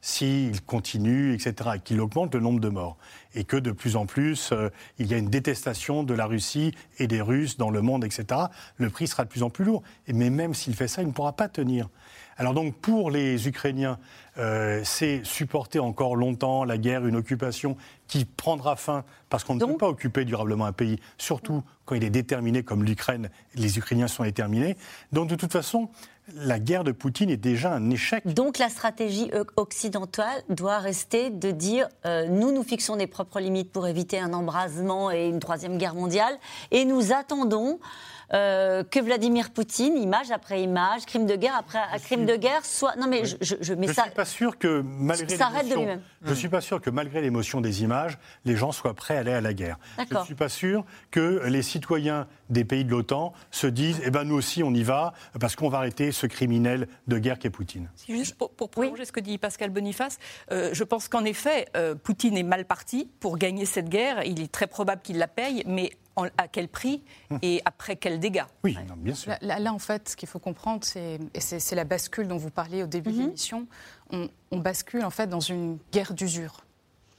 [0.00, 2.96] s'il continue, etc., et qu'il augmente le nombre de morts,
[3.34, 6.74] et que de plus en plus, euh, il y a une détestation de la Russie
[6.98, 8.40] et des Russes dans le monde, etc.,
[8.76, 9.82] le prix sera de plus en plus lourd.
[10.08, 11.88] Mais même s'il fait ça, il ne pourra pas tenir.
[12.40, 13.98] Alors donc pour les Ukrainiens,
[14.38, 17.76] euh, c'est supporter encore longtemps la guerre, une occupation
[18.08, 22.02] qui prendra fin, parce qu'on ne peut pas occuper durablement un pays, surtout quand il
[22.02, 24.78] est déterminé comme l'Ukraine, les Ukrainiens sont déterminés.
[25.12, 25.90] Donc de toute façon,
[26.34, 28.26] la guerre de Poutine est déjà un échec.
[28.26, 33.72] Donc la stratégie occidentale doit rester de dire euh, nous nous fixons des propres limites
[33.72, 36.34] pour éviter un embrasement et une troisième guerre mondiale
[36.70, 37.80] et nous attendons
[38.32, 42.96] euh, que Vladimir Poutine, image après image, crime de guerre après crime de guerre, soit.
[42.96, 44.04] Non, mais je, je, je mets ça.
[44.04, 48.18] suis pas sûr que malgré l'émotion, je suis pas sûr que malgré l'émotion des images,
[48.44, 49.78] les gens soient prêts à aller à la guerre.
[50.10, 54.10] Je ne suis pas sûr que les citoyens des pays de l'OTAN se disent, eh
[54.10, 57.50] ben nous aussi on y va parce qu'on va arrêter ce criminel de guerre qu'est
[57.50, 57.88] Poutine.
[58.08, 60.18] Juste pour, prolonger ce que dit Pascal Boniface,
[60.50, 64.24] euh, je pense qu'en effet, euh, Poutine est mal parti pour gagner cette guerre.
[64.24, 67.38] Il est très probable qu'il la paye, mais à quel prix hum.
[67.42, 69.32] et après quels dégâts Oui, bien sûr.
[69.40, 72.82] Là, en fait, ce qu'il faut comprendre, c'est, et c'est, la bascule dont vous parliez
[72.82, 73.22] au début de mhm.
[73.22, 73.66] l'émission,
[74.10, 76.64] on, bascule en fait dans une guerre d'usure.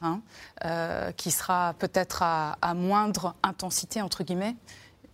[0.03, 0.21] Hein,
[0.65, 4.55] euh, qui sera peut-être à, moindre intensité, entre guillemets,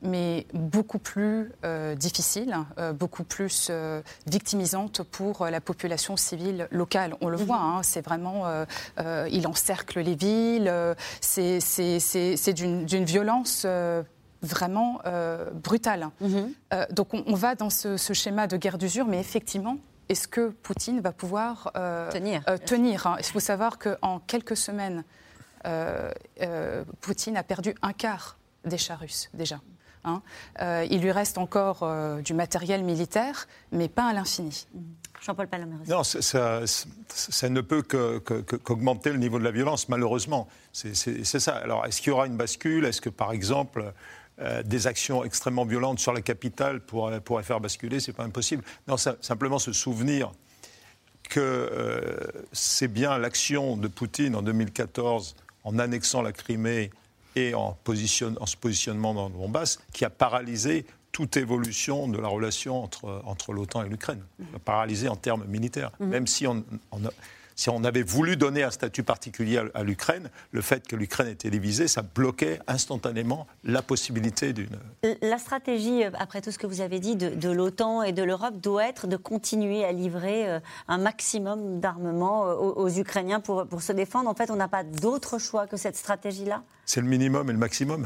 [0.02, 7.16] mais beaucoup plus euh, difficile, euh, beaucoup plus euh, victimisante pour la population civile locale.
[7.22, 7.44] On le mhm.
[7.44, 8.46] voit, hein, c'est vraiment,
[9.30, 10.72] il encercle les villes,
[11.22, 13.66] c'est d'une violence
[14.42, 15.00] vraiment
[15.54, 16.10] brutale.
[16.22, 16.54] Mhm.
[16.92, 19.78] donc on, va dans ce, schéma de guerre d'usure, mais effectivement,
[20.10, 21.72] est-ce que Poutine va pouvoir
[22.12, 23.16] tenir, tenir hein?
[23.20, 25.04] Il faut savoir qu'en quelques semaines,
[27.02, 29.60] Poutine a perdu un quart des chars russes déjà.
[30.04, 30.22] Hein.
[30.62, 34.68] Euh, il lui reste encore euh, du matériel militaire, mais pas à l'infini.
[35.22, 35.84] Jean-Paul Palomero.
[35.88, 40.48] Non, ça, ça, ne peut qu'augmenter le niveau de la violence, malheureusement.
[40.72, 41.56] C'est ça.
[41.56, 42.86] Alors, est-ce qu'il y aura une bascule?
[42.86, 43.94] Est-ce que, par exemple,
[44.40, 48.00] euh, des actions extrêmement violentes sur la capitale pourraient, faire basculer?
[48.00, 48.64] C'est pas impossible.
[48.88, 50.32] Non, simplement se souvenir
[51.30, 52.18] que
[52.54, 56.92] c'est bien l'action de Poutine en 2014 en annexant la Crimée
[57.38, 62.18] et en, positionne, en se positionnement dans le Donbass qui a paralysé toute évolution de
[62.20, 64.24] la relation entre, entre l'OTAN et l'Ukraine.
[64.40, 64.44] Mmh.
[64.66, 65.92] Paralysé en termes militaires.
[66.00, 66.06] Mmh.
[66.06, 67.10] Même si on, on a,
[67.58, 71.50] si on avait voulu donner un statut particulier à, l'Ukraine, le fait que l'Ukraine était
[71.50, 74.78] divisée, ça bloquait instantanément la possibilité d'une.
[75.22, 78.62] La stratégie, euh, après tout ce que vous avez dit, de, l'OTAN et de l'Europe
[78.62, 83.82] doit être de continuer à livrer euh, un maximum d'armement euh, aux, Ukrainiens pour, pour
[83.82, 84.30] se défendre.
[84.30, 87.60] En fait, on n'a pas d'autre choix que cette stratégie-là C'est le minimum et le
[87.60, 88.06] maximum.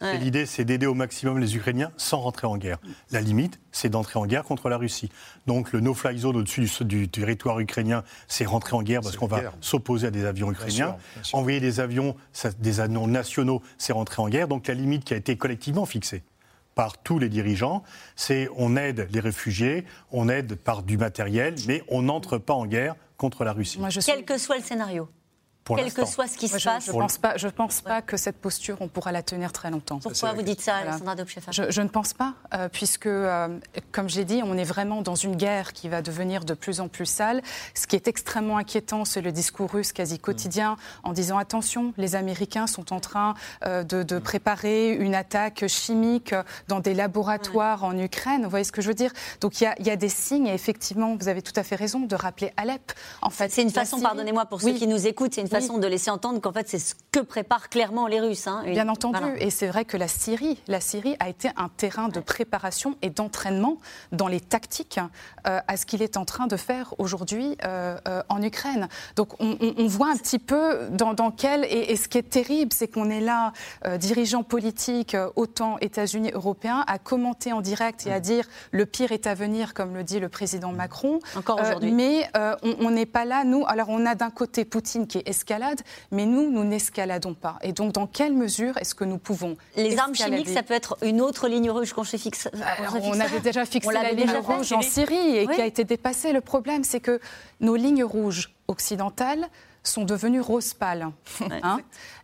[0.20, 2.78] L'idée, c'est d'aider au maximum les Ukrainiens sans rentrer en guerre.
[3.10, 5.10] La limite, c'est d'entrer en guerre contre la Russie.
[5.46, 9.42] Donc le no-fly zone au-dessus du, territoire ukrainien, c'est rentrer en guerre parce qu'on va
[9.60, 10.96] s'opposer à des avions ukrainiens.
[11.32, 12.16] Envoyer des avions,
[12.58, 14.48] des avions nationaux, c'est rentrer en guerre.
[14.48, 16.22] Donc la limite qui a été collectivement fixée
[16.74, 17.82] par tous les dirigeants,
[18.16, 22.64] c'est on aide les réfugiés, on aide par du matériel, mais on n'entre pas en
[22.64, 23.78] guerre contre la Russie.
[24.06, 25.08] Quel que soit le scénario
[25.76, 26.86] quel que soit ce qui se passe.
[26.86, 29.70] Je ne pense, pas, je pense pas que cette posture, on pourra la tenir très
[29.70, 29.98] longtemps.
[29.98, 31.14] Pourquoi vous dites ça, Alexandra
[31.50, 33.48] je, je, ne pense pas, euh, puisque, euh,
[33.92, 36.88] comme j'ai dit, on est vraiment dans une guerre qui va devenir de plus en
[36.88, 37.42] plus sale.
[37.74, 42.14] Ce qui est extrêmement inquiétant, c'est le discours russe quasi quotidien en disant attention, les
[42.14, 43.34] Américains sont en train
[43.66, 46.34] euh, de, préparer une attaque chimique
[46.68, 48.42] dans des laboratoires en Ukraine.
[48.42, 49.12] Vous voyez ce que je veux dire?
[49.40, 52.00] Donc il y, y, a des signes, et effectivement, vous avez tout à fait raison
[52.00, 52.92] de rappeler Alep.
[53.22, 55.86] En fait, c'est une façon, pardonnez-moi pour ceux qui nous écoutent, c'est une façon de
[55.86, 58.46] laisser entendre qu'en fait, c'est ce que préparent clairement les Russes.
[58.46, 58.62] Hein.
[58.66, 59.18] Bien entendu.
[59.38, 63.10] Et c'est vrai que la Syrie, la Syrie a été un terrain de préparation et
[63.10, 63.78] d'entraînement
[64.12, 65.00] dans les tactiques
[65.46, 68.88] euh, à ce qu'il est en train de faire aujourd'hui euh, euh, en Ukraine.
[69.16, 71.64] Donc on, voit un petit peu dans, quel.
[71.64, 73.52] Et, ce qui est terrible, c'est qu'on est là,
[73.98, 79.26] dirigeants politiques, autant États-Unis, Européens, à commenter en direct et à dire le pire est
[79.26, 81.18] à venir, comme le dit le président Macron.
[81.34, 81.92] Encore aujourd'hui.
[81.92, 82.30] mais
[82.62, 83.64] on n'est pas là, nous.
[83.66, 87.58] Alors on a d'un côté Poutine qui est escalade, mais nous, nous n'escaladons pas.
[87.62, 90.98] Et donc, dans quelle mesure est-ce que nous pouvons Les armes chimiques, ça peut être
[91.02, 92.48] une autre ligne rouge qu'on se fixe.
[93.02, 96.32] on, avait déjà fixé la ligne rouge en Syrie et qui a été dépassée.
[96.32, 97.20] Le problème, c'est que
[97.60, 99.48] nos lignes rouges occidentales
[99.82, 101.08] sont devenues rose pâle.
[101.62, 101.80] Hein.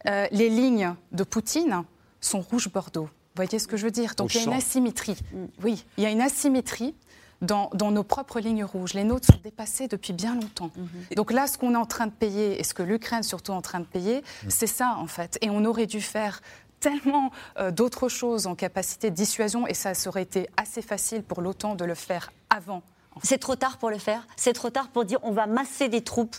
[0.07, 1.85] Euh, les lignes de Poutine
[2.21, 3.05] sont rouge bordeaux.
[3.05, 4.15] Vous voyez ce que je veux dire?
[4.15, 5.17] Donc il y a une asymétrie.
[5.63, 6.95] Oui, il y a une asymétrie
[7.43, 8.95] dans, nos propres lignes rouges.
[8.95, 10.71] Les nôtres sont dépassées depuis bien longtemps.
[10.77, 10.89] Mhm.
[11.17, 13.57] Donc là, ce qu'on est en train de payer, et ce que l'Ukraine surtout est
[13.57, 14.51] en train de payer, mhm.
[14.51, 15.39] c'est ça en fait.
[15.43, 16.41] Et on aurait dû faire
[16.81, 21.41] tellement euh, d'autres choses en capacité de dissuasion, et ça aurait été assez facile pour
[21.41, 22.83] l'OTAN de le faire avant.
[23.23, 26.03] C'est trop tard pour le faire C'est trop tard pour dire on va masser des
[26.03, 26.37] troupes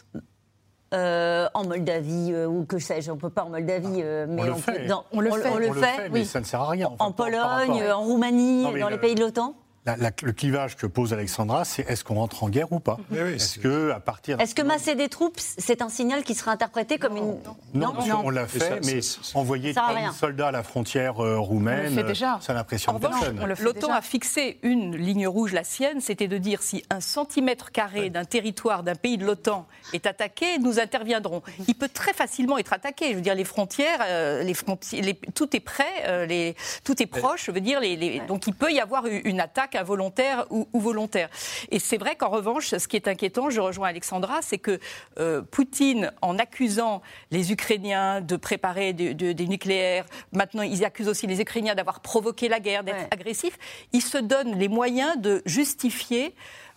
[0.94, 4.54] euh, en Moldavie euh, ou que sais-je, on peut pas en Moldavie, mais on le,
[4.54, 4.88] fait.
[5.12, 5.50] on le fait.
[5.50, 6.92] On le fait, mais ça ne sert à rien.
[7.00, 9.56] En, Pologne, en Roumanie, dans les pays de l'OTAN
[9.96, 13.92] le clivage que pose Alexandra, c'est est-ce qu'on rentre en guerre ou pas Est-ce que
[13.92, 17.38] à partir Est-ce que masser des troupes, c'est un signal qui sera interprété comme une
[17.74, 19.00] non, non, on l'a fait, mais
[19.34, 19.80] envoyer des
[20.18, 21.96] soldats à la frontière euh, roumaine,
[22.42, 23.40] ça n'impressionne personne.
[23.60, 28.10] L'OTAN a fixé une ligne rouge, la sienne, c'était de dire si un centimètre carré
[28.10, 31.42] d'un territoire d'un pays de l'OTAN est attaqué, nous interviendrons.
[31.68, 33.12] Il peut très facilement être attaqué.
[33.12, 37.46] Je veux dire, les frontières, euh, les, tout est prêt, euh, les, tout est proche.
[37.46, 41.30] Je veux dire, les, donc il peut y avoir une attaque involontaire ou, volontaire.
[41.72, 44.80] Et c'est vrai qu'en revanche, ce qui est inquiétant, je rejoins Alexandra, c'est que
[45.20, 51.42] euh, Poutine, en accusant les Ukrainiens de préparer des nucléaires, maintenant ils accusent aussi les
[51.42, 53.58] Ukrainiens d'avoir provoqué la guerre, d'être agressifs,
[53.94, 56.34] il se donne les moyens de justifier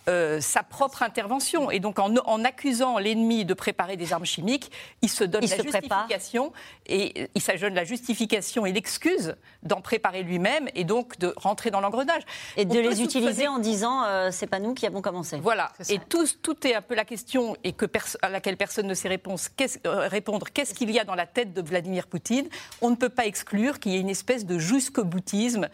[0.09, 1.71] euh, sa propre intervention.
[1.71, 4.71] Et donc, en, accusant l'ennemi de préparer des armes chimiques,
[5.03, 6.53] il se donne la justification
[6.87, 11.71] et il se donne la justification et l'excuse d'en préparer lui-même et donc de rentrer
[11.71, 12.23] dans l'engrenage
[12.57, 15.39] et de les utiliser en disant euh, c'est pas nous qui avons commencé.
[15.39, 15.71] Voilà.
[15.91, 17.85] Et tout, tout est un peu la question et que
[18.23, 19.39] à laquelle personne ne sait répondre.
[19.57, 20.47] Qu'est-ce, euh, répondre.
[20.53, 22.49] Qu'est-ce qu'il y a dans la tête de Vladimir Poutine?
[22.81, 25.69] On ne peut pas exclure qu'il y ait une espèce de jusqu'au-boutisme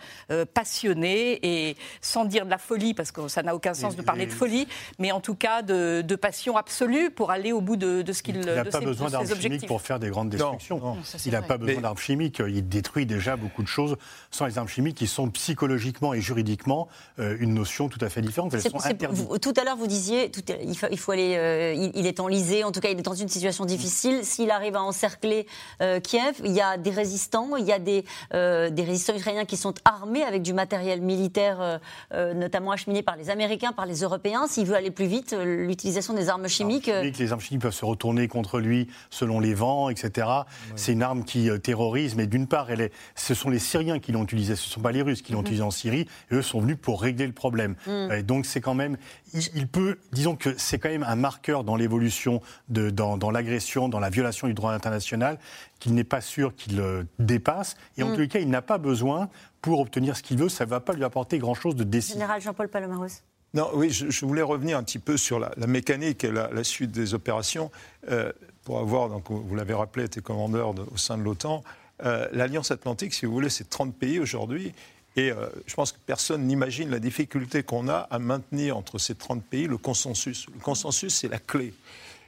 [0.53, 4.16] passionné et sans dire de la folie parce que ça n'a aucun sens de parler
[4.25, 4.67] de folie,
[4.99, 8.47] mais en tout cas de, passion absolue pour aller au bout de, ce qu'il Il
[8.47, 10.97] n'a pas besoin d'armes chimiques pour faire des grandes destructions.
[11.27, 12.41] il n'a pas besoin d'armes chimiques.
[12.47, 13.97] Il détruit déjà beaucoup de choses
[14.31, 18.21] sans les armes chimiques qui sont psychologiquement et juridiquement euh, une notion tout à fait
[18.21, 18.55] différente.
[18.55, 19.41] Elles sont interdites.
[19.41, 21.35] tout à l'heure, vous disiez tout, il, faut, il, faut, aller.
[21.37, 24.25] Euh, il, est enlisé, en tout cas, il est dans une situation difficile.
[24.25, 25.47] S'il arrive à encercler
[25.81, 29.57] euh, Kiev, il y a des résistants, il y a des, des résistants ukrainiens qui
[29.57, 31.81] sont armés avec du matériel militaire,
[32.13, 36.15] notamment acheminé par les Américains, par les européen, s'il veut aller plus vite, euh, l'utilisation
[36.15, 36.89] des armes chimiques.
[36.89, 40.29] Euh, les armes chimiques peuvent se retourner contre lui selon les vents, etc.
[40.77, 42.93] C'est une arme qui euh, terrorise, mais d'une part, elle est...
[43.15, 45.41] ce sont les Syriens qui l'ont utilisée, ce ne sont pas les Russes qui l'ont
[45.41, 45.47] mhm.
[45.47, 47.75] utilisée en Syrie, et eux sont venus pour régler le problème.
[47.87, 48.23] Mhm.
[48.23, 48.97] donc c'est quand même,
[49.35, 53.89] il, peut, disons que c'est quand même un marqueur dans l'évolution, de, dans, dans l'agression,
[53.89, 55.39] dans la violation du droit international,
[55.81, 56.81] qu'il n'est pas sûr qu'il
[57.19, 58.15] dépasse, et en mhm.
[58.15, 59.29] tous les cas, il n'a pas besoin
[59.61, 62.15] pour obtenir ce qu'il veut, ça ne va pas lui apporter grand-chose de décisif.
[62.15, 63.23] Général Jean-Paul Palomaros.
[63.55, 67.15] Non, oui, je, voulais revenir un petit peu sur la, mécanique et la, suite des
[67.15, 67.71] opérations.
[68.11, 68.33] Euh,
[68.65, 71.63] pour avoir, donc, vous l'avez rappelé, été commandeur au sein de l'OTAN.
[72.05, 74.73] Euh, L'Alliance Atlantique, si vous voulez, c'est 30 pays aujourd'hui.
[75.17, 79.15] Et euh, je pense que personne n'imagine la difficulté qu'on a à maintenir entre ces
[79.15, 80.47] 30 pays le consensus.
[80.53, 81.73] Le consensus, c'est la clé.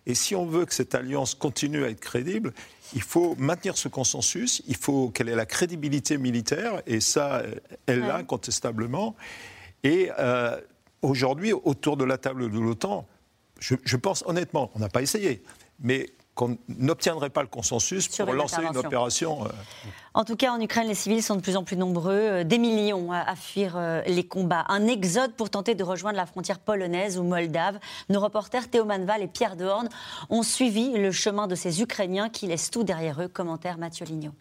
[0.07, 2.55] Et si on veut que cette alliance continue à être crédible,
[2.95, 7.43] il faut maintenir ce consensus, il faut qu'elle ait la crédibilité militaire, et ça,
[7.87, 9.14] elle l'a incontestablement.
[9.85, 10.59] Et euh,
[11.03, 13.07] aujourd'hui, autour de la table de l'OTAN,
[13.61, 15.42] je, pense honnêtement, on n'a pas essayé,
[15.80, 19.44] mais qu'on n'obtiendrait pas le consensus pour lancer une opération.
[19.44, 19.49] Euh.
[20.14, 22.59] En tout cas, en Ukraine, les civils sont de plus en plus nombreux, euh, des
[22.59, 23.76] millions à, fuir
[24.07, 24.64] les combats.
[24.68, 27.80] Un exode pour tenter de rejoindre la frontière polonaise ou moldave.
[28.09, 29.88] Nos reporters Théo Manval et Pierre Dehorn
[30.30, 33.28] ont suivi le chemin de ces Ukrainiens qui laissent tout derrière eux.
[33.28, 34.32] Commentaire Mathieu Lignot.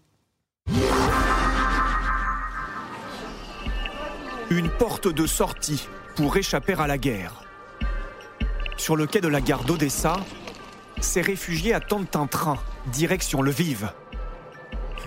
[4.50, 7.44] Une porte de sortie pour échapper à la guerre.
[8.76, 10.18] Sur le quai de la gare d'Odessa,
[11.00, 12.58] ces réfugiés attendent un train,
[12.88, 13.92] direction Lviv.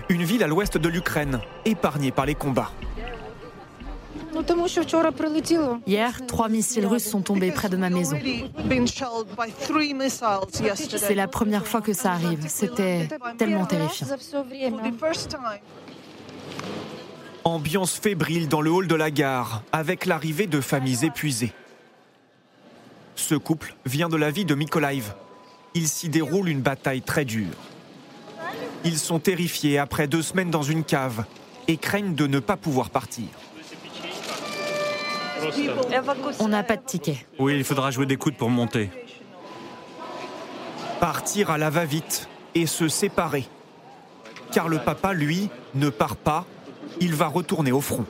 [0.07, 2.71] Une ville à l'ouest de l'Ukraine, épargnée par les combats.
[5.85, 8.17] Hier, trois missiles russes sont tombés près de ma maison.
[10.97, 12.45] C'est la première fois que ça arrive.
[12.47, 14.07] C'était tellement terrifiant.
[17.43, 21.53] Ambiance fébrile dans le hall de la gare, avec l'arrivée de familles épuisées.
[23.15, 25.13] Ce couple vient de la vie de Mykolaiv.
[25.73, 27.55] Il s'y déroule une bataille très dure.
[28.83, 31.25] Ils sont terrifiés après deux semaines dans une cave
[31.67, 33.25] et craignent de ne pas pouvoir partir.
[36.39, 37.25] On n'a pas de ticket.
[37.39, 38.91] Oui, il faudra jouer des coudes pour monter.
[40.99, 43.47] Partir à la va-vite et se séparer.
[44.51, 46.45] Car le papa, lui, ne part pas
[47.01, 48.05] il va retourner au front.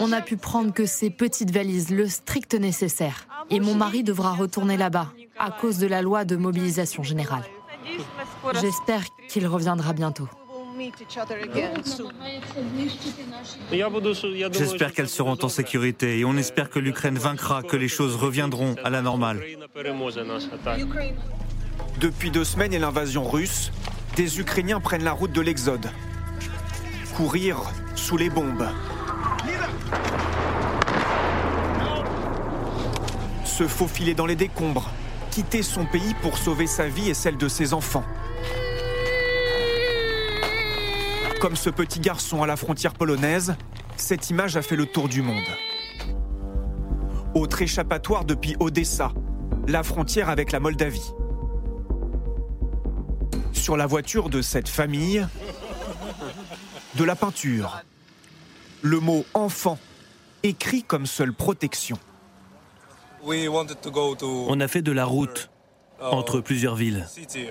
[0.00, 3.26] On n'a pu prendre que ces petites valises, le strict nécessaire.
[3.50, 5.08] Et mon mari devra retourner là-bas,
[5.38, 7.44] à cause de la loi de mobilisation générale.
[8.60, 10.28] J'espère qu'il reviendra bientôt.
[14.52, 18.74] J'espère qu'elles seront en sécurité et on espère que l'Ukraine vaincra, que les choses reviendront
[18.84, 19.42] à la normale.
[22.00, 23.70] Depuis deux semaines et l'invasion russe,
[24.16, 25.88] des Ukrainiens prennent la route de l'Exode
[27.16, 27.58] courir
[27.94, 28.66] sous les bombes.
[33.44, 34.90] Se faufiler dans les décombres,
[35.30, 38.04] quitter son pays pour sauver sa vie et celle de ses enfants.
[41.40, 43.56] Comme ce petit garçon à la frontière polonaise,
[43.96, 45.42] cette image a fait le tour du monde.
[47.34, 49.12] Autre échappatoire depuis Odessa,
[49.68, 51.12] la frontière avec la Moldavie.
[53.52, 55.26] Sur la voiture de cette famille,
[56.96, 57.82] de la peinture.
[58.82, 59.78] Le mot enfant,
[60.42, 61.98] écrit comme seule protection.
[63.24, 65.50] On a fait de la route
[66.00, 67.06] uh, entre plusieurs villes.
[67.16, 67.50] Uh,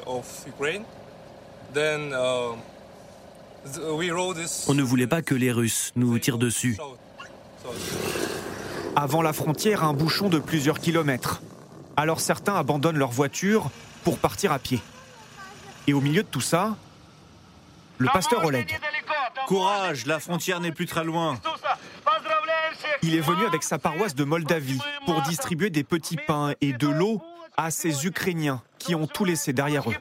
[4.68, 6.78] On ne voulait pas que les Russes nous tirent dessus.
[8.96, 11.42] Avant la frontière, un bouchon de plusieurs kilomètres.
[11.96, 13.70] Alors certains abandonnent leur voiture
[14.04, 14.82] pour partir à pied.
[15.88, 16.76] Et au milieu de tout ça,
[17.98, 18.80] le pasteur Oleg.
[19.47, 21.39] Courage, la frontière n'est plus très loin.
[23.03, 26.88] Il est venu avec sa paroisse de Moldavie pour distribuer des petits pains et de
[26.88, 27.21] l'eau
[27.57, 29.95] à ces Ukrainiens qui ont tout laissé derrière eux.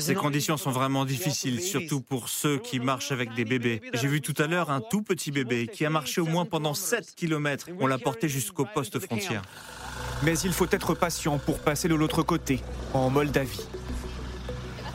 [0.00, 3.80] Ces conditions sont vraiment difficiles, surtout pour ceux qui marchent avec des bébés.
[3.94, 6.74] J'ai vu tout à l'heure un tout petit bébé qui a marché au moins pendant
[6.74, 7.68] 7 km.
[7.78, 9.42] On l'a porté jusqu'au poste frontière.
[10.22, 12.60] Mais il faut être patient pour passer de l'autre côté,
[12.94, 13.66] en Moldavie.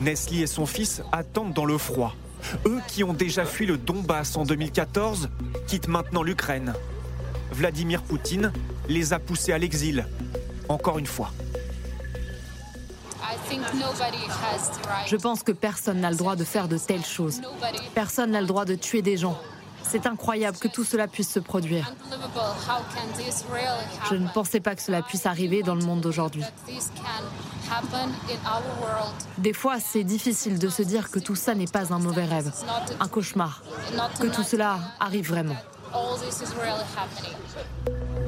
[0.00, 2.14] Nestlé et son fils attendent dans le froid.
[2.66, 5.28] Eux qui ont déjà fui le Donbass en 2014
[5.66, 6.74] quittent maintenant l'Ukraine.
[7.52, 8.52] Vladimir Poutine
[8.88, 10.06] les a poussés à l'exil,
[10.68, 11.30] encore une fois.
[15.06, 17.40] Je pense que personne n'a le droit de faire de telles choses.
[17.94, 19.38] Personne n'a le droit de tuer des gens.
[19.92, 21.92] C'est incroyable que tout cela puisse se produire.
[24.08, 26.42] Je ne pensais pas que cela puisse arriver dans le monde d'aujourd'hui.
[29.36, 32.50] Des fois, c'est difficile de se dire que tout ça n'est pas un mauvais rêve,
[33.00, 33.62] un cauchemar,
[34.18, 35.56] que tout cela arrive vraiment.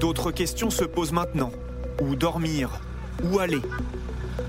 [0.00, 1.50] D'autres questions se posent maintenant.
[2.02, 2.68] Où dormir?
[3.22, 3.62] Où aller?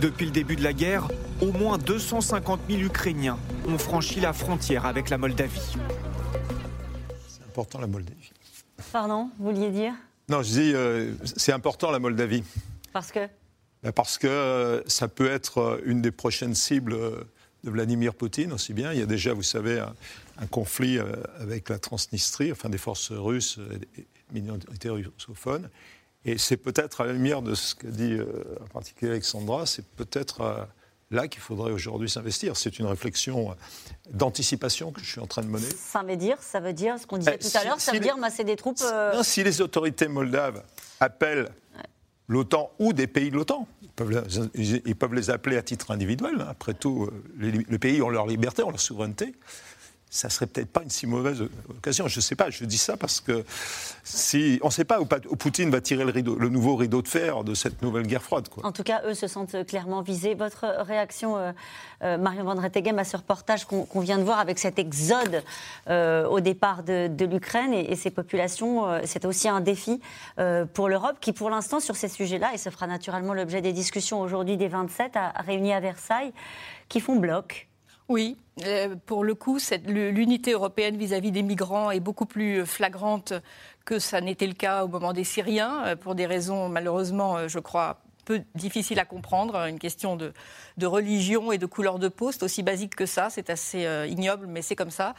[0.02, 1.08] Depuis le début de la guerre,
[1.42, 3.38] au moins 250 000 Ukrainiens
[3.70, 5.78] ont franchi la frontière avec la Moldavie.
[7.56, 8.32] C'est important la Moldavie.
[8.92, 9.94] Pardon, vous vouliez dire?
[10.28, 12.44] Non, je dis, euh, c'est important la Moldavie.
[12.92, 13.30] Parce que?
[13.82, 16.98] Ben, parce que euh, ça peut être euh, une des prochaines cibles
[17.64, 18.92] de Vladimir Poutine aussi bien.
[18.92, 19.80] Il y a déjà, vous savez,
[20.38, 21.00] un, conflit
[21.40, 23.58] avec la Transnistrie, enfin des forces russes
[23.96, 25.70] et minorités russophones.
[26.26, 28.18] Et c'est peut-être à la lumière de ce qu'a dit
[28.62, 30.68] en particulier Alexandra, c'est peut-être
[31.12, 32.58] là qu'il faudrait aujourd'hui s'investir.
[32.58, 33.56] C'est une réflexion
[34.12, 35.68] d'anticipation que je suis en train de mener.
[35.78, 38.00] Ça veut dire, ça veut dire ce qu'on disait eh, tout à l'heure, ça veut
[38.00, 38.80] dire masser des troupes.
[39.24, 40.64] si les autorités moldaves
[41.00, 41.50] appellent
[42.28, 43.68] l'OTAN ou des pays de l'OTAN.
[43.98, 46.46] Ils peuvent, les appeler à titre individuel.
[46.50, 49.34] Après tout, les, les pays ont leur liberté, ont leur souveraineté
[50.16, 52.08] ça serait peut-être pas une si mauvaise occasion.
[52.08, 53.44] Je ne sais pas, je dis ça parce que
[54.04, 57.54] si, on ne sait pas où, Poutine va tirer le, nouveau rideau de fer de
[57.54, 58.48] cette nouvelle guerre froide.
[58.64, 60.34] En tout cas, eux se sentent clairement visés.
[60.34, 61.52] Votre réaction, euh,
[62.04, 65.44] euh, Marion Van Rettegem, à ce reportage qu'on vient de voir avec cet exode
[65.90, 70.00] euh, au départ de, l'Ukraine et, ces populations, c'est aussi un défi
[70.74, 74.22] pour l'Europe qui, pour l'instant, sur ces sujets-là, et ce fera naturellement l'objet des discussions
[74.22, 76.34] aujourd'hui des 27 à, réunis à Versailles,
[76.88, 77.68] qui font bloc
[78.08, 83.34] oui, euh, pour le coup, l'unité européenne vis-à-vis des migrants est beaucoup plus flagrante
[83.84, 87.48] que ça n'était le cas au moment des Syriens, euh, pour des raisons malheureusement, euh,
[87.48, 90.34] je crois, peu difficile à comprendre, une question de,
[90.78, 92.32] de, religion et de couleur de peau.
[92.32, 95.14] C'est aussi basique que ça, c'est assez euh, ignoble, mais c'est comme ça.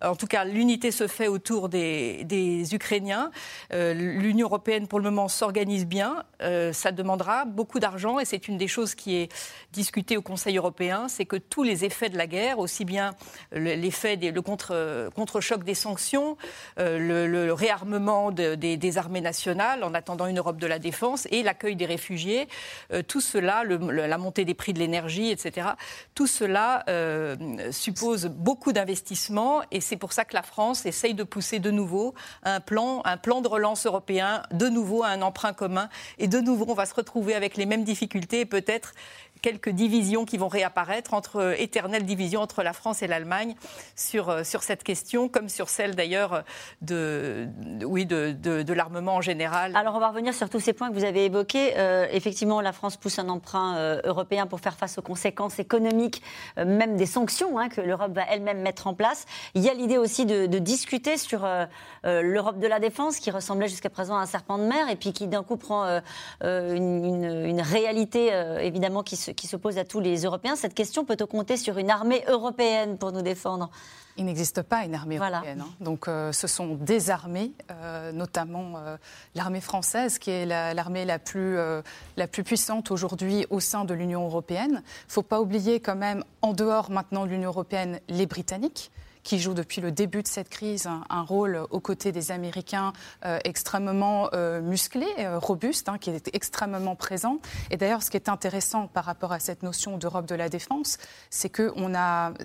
[0.00, 3.30] En tout cas, l'unité se fait autour des, des Ukrainiens.
[3.72, 6.24] Euh, L'Union européenne, pour le moment, s'organise bien.
[6.40, 9.32] Euh, ça demandera beaucoup d'argent et c'est une des choses qui est
[9.72, 13.14] discutée au Conseil européen, c'est que tous les effets de la guerre, aussi bien
[13.52, 16.36] l'effet, le contre, contre-choc des sanctions,
[16.76, 21.76] le, réarmement des, des armées nationales en attendant une Europe de la défense et l'accueil
[21.76, 22.46] des réfugiés, euh,
[23.08, 25.68] tout cela, la montée des prix de l'énergie, etc.,
[26.14, 27.36] tout cela euh,
[27.70, 32.14] suppose beaucoup d'investissements et c'est pour ça que la France essaye de pousser de nouveau
[32.42, 35.88] un plan, un plan de relance européen, de nouveau un emprunt commun
[36.18, 38.94] et de nouveau on va se retrouver avec les mêmes difficultés et peut-être
[39.42, 43.54] quelques divisions qui vont réapparaître, entre euh, éternelles divisions entre la France et l'Allemagne
[43.96, 46.44] sur, euh, sur cette question, comme sur celle d'ailleurs
[46.80, 47.48] de,
[47.84, 49.76] oui, de, de, l'armement en général.
[49.76, 51.74] Alors on va revenir sur tous ces points que vous avez évoqués.
[51.76, 56.22] Euh, effectivement, la France pousse un emprunt européen pour faire face aux conséquences économiques,
[56.56, 59.26] même des sanctions hein, que l'Europe va elle-même mettre en place.
[59.54, 61.46] Il y a l'idée aussi de, discuter sur
[62.04, 65.12] l'Europe de la défense, qui ressemblait jusqu'à présent à un serpent de mer, et puis
[65.12, 66.00] qui d'un coup prend
[66.42, 68.30] une, réalité
[68.60, 70.56] évidemment qui se qui s'oppose à tous les Européens.
[70.56, 73.70] Cette question peut-on compter sur une armée européenne pour nous défendre
[74.16, 75.62] il n'existe pas une armée européenne.
[75.62, 75.70] Hein.
[75.80, 78.96] Donc ce sont des armées, euh, notamment euh,
[79.34, 81.82] l'armée française, qui est l'armée la, plus, euh,
[82.16, 84.82] la plus puissante aujourd'hui au sein de l'Union européenne.
[84.82, 88.90] Il ne faut pas oublier quand même, en dehors maintenant de l'Union européenne, les Britanniques
[89.22, 92.92] qui joue depuis le début de cette crise un, rôle aux côtés des Américains
[93.24, 97.38] euh, extrêmement euh, musclé, euh, robuste, hein, qui est extrêmement présent.
[97.70, 100.98] Et d'ailleurs, ce qui est intéressant par rapport à cette notion d'Europe de la défense,
[101.30, 101.72] c'est que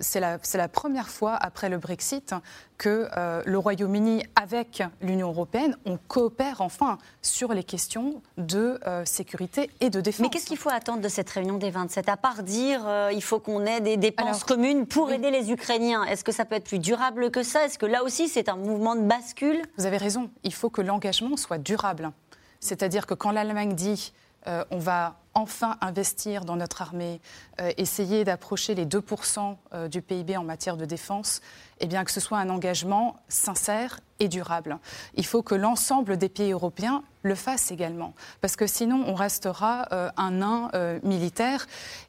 [0.00, 2.34] c'est la, la, première fois après le Brexit
[2.78, 3.08] que
[3.44, 10.00] le Royaume-Uni, avec l'Union européenne, on coopère enfin sur les questions de sécurité et de
[10.00, 10.20] défense.
[10.20, 12.80] Mais qu'est-ce qu'il faut attendre de cette réunion des 27 À part dire
[13.12, 16.54] il faut qu'on ait des dépenses communes pour aider les Ukrainiens, est-ce que ça peut
[16.54, 17.64] être plus durable que ça?
[17.64, 19.62] Est-ce que là aussi, c'est un mouvement de bascule?
[19.76, 20.30] Vous avez raison.
[20.44, 22.12] Il faut que l'engagement soit durable.
[22.60, 24.12] C'est-à-dire que quand l'Allemagne dit
[24.46, 27.20] euh, on va enfin investir dans notre armée,
[27.60, 31.40] euh, essayer d'approcher les 2% euh, du PIB en matière de défense,
[31.80, 34.78] eh bien que ce soit un engagement sincère et durable.
[35.14, 39.86] Il faut que l'ensemble des pays européens le fassent également, parce que sinon on restera
[39.92, 40.70] euh, un nain
[41.02, 41.66] militaire,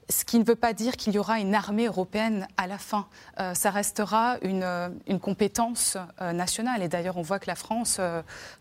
[0.09, 3.05] ce qui ne veut pas dire qu'il y aura une armée européenne à la fin.
[3.53, 4.65] ça restera une,
[5.07, 7.99] une compétence nationale, et d'ailleurs on voit que la France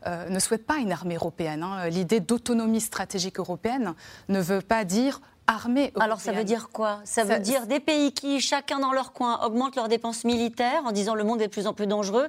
[0.07, 1.63] ne souhaite pas une armée européenne.
[1.63, 1.89] Hein.
[1.89, 3.95] L'idée d'autonomie stratégique européenne
[4.29, 7.01] ne veut pas dire armée Alors ça veut dire quoi?
[7.05, 10.93] Ça veut dire des pays qui, chacun dans leur coin, augmentent leurs dépenses militaires en
[10.93, 12.29] disant le monde est de plus en plus dangereux.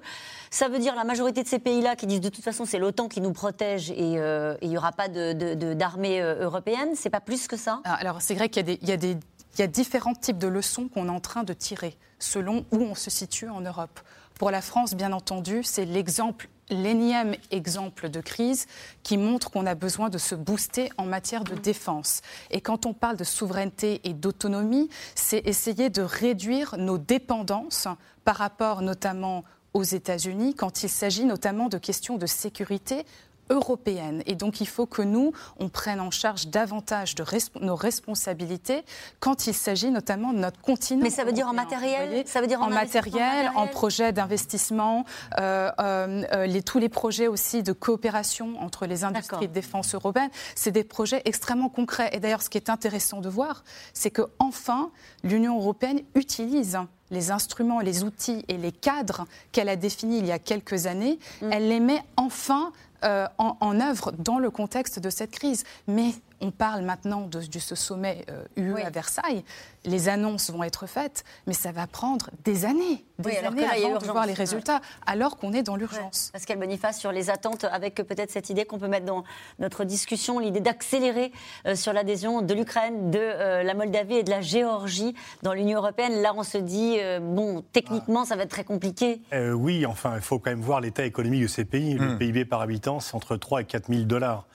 [0.50, 3.08] Ça veut dire la majorité de ces pays-là qui disent de toute façon c'est l'OTAN
[3.08, 6.90] qui nous protège et euh, il n'y aura pas d'armée euh, européenne.
[6.96, 7.82] C'est pas plus que ça?
[7.84, 9.20] Ah, Alors c'est vrai qu'il y,
[9.60, 12.96] y a différents types de leçons qu'on est en train de tirer selon où on
[12.96, 14.00] se situe en Europe.
[14.40, 18.68] Pour la France, bien entendu, c'est l'exemple l'énième exemple de crise
[19.04, 22.22] qui montre qu'on a besoin de se booster en matière de défense.
[22.50, 27.90] Et quand on parle de souveraineté et d'autonomie, c'est essayer de réduire nos dépendances
[28.24, 33.06] par rapport notamment aux États-Unis quand il s'agit notamment de questions de sécurité
[33.50, 34.24] européenne.
[34.26, 37.24] Et donc, il faut que nous, on prenne en charge davantage de
[37.62, 38.84] nos responsabilités
[39.20, 41.02] quand il s'agit notamment de notre continent.
[41.04, 45.06] Mais ça veut dire en matériel Ça veut dire en, matériel, en projet d'investissement,
[45.39, 49.93] euh, euh, euh, les, tous les projets aussi de coopération entre les industries de défense
[49.93, 50.32] européennes.
[50.56, 52.10] C'est des projets extrêmement concrets.
[52.14, 54.91] Et d'ailleurs, ce qui est intéressant de voir, c'est que enfin,
[55.24, 56.78] l'Union européenne utilise
[57.12, 61.20] les instruments, les outils et les cadres qu'elle a définis il y a quelques années,
[61.41, 61.52] mm.
[61.52, 62.72] elle les met enfin
[63.04, 65.64] euh, en, œuvre dans le contexte de cette crise.
[65.88, 68.26] Mais on parle maintenant de, ce sommet
[68.56, 69.44] UE euh, à Versailles.
[69.86, 74.06] Les annonces vont être faites, mais ça va prendre des années, des années avant de
[74.06, 76.30] voir les résultats, alors qu'on est dans l'urgence.
[76.34, 79.24] Pascal Boniface, sur les attentes, avec peut-être cette idée qu'on peut mettre dans
[79.60, 81.32] notre discussion, l'idée d'accélérer
[81.66, 85.80] euh, sur l'adhésion de l'Ukraine, de euh, la Moldavie et de la Géorgie dans l'Union
[85.80, 86.22] européenne.
[86.22, 89.22] Là, on se dit, bon, techniquement, ça va être très compliqué.
[89.32, 91.94] oui, enfin, il faut quand même voir l'état économique de ces pays.
[91.94, 92.18] Le hmm.
[92.18, 94.46] PIB par habitant, c'est entre 3 et 4 000 dollars.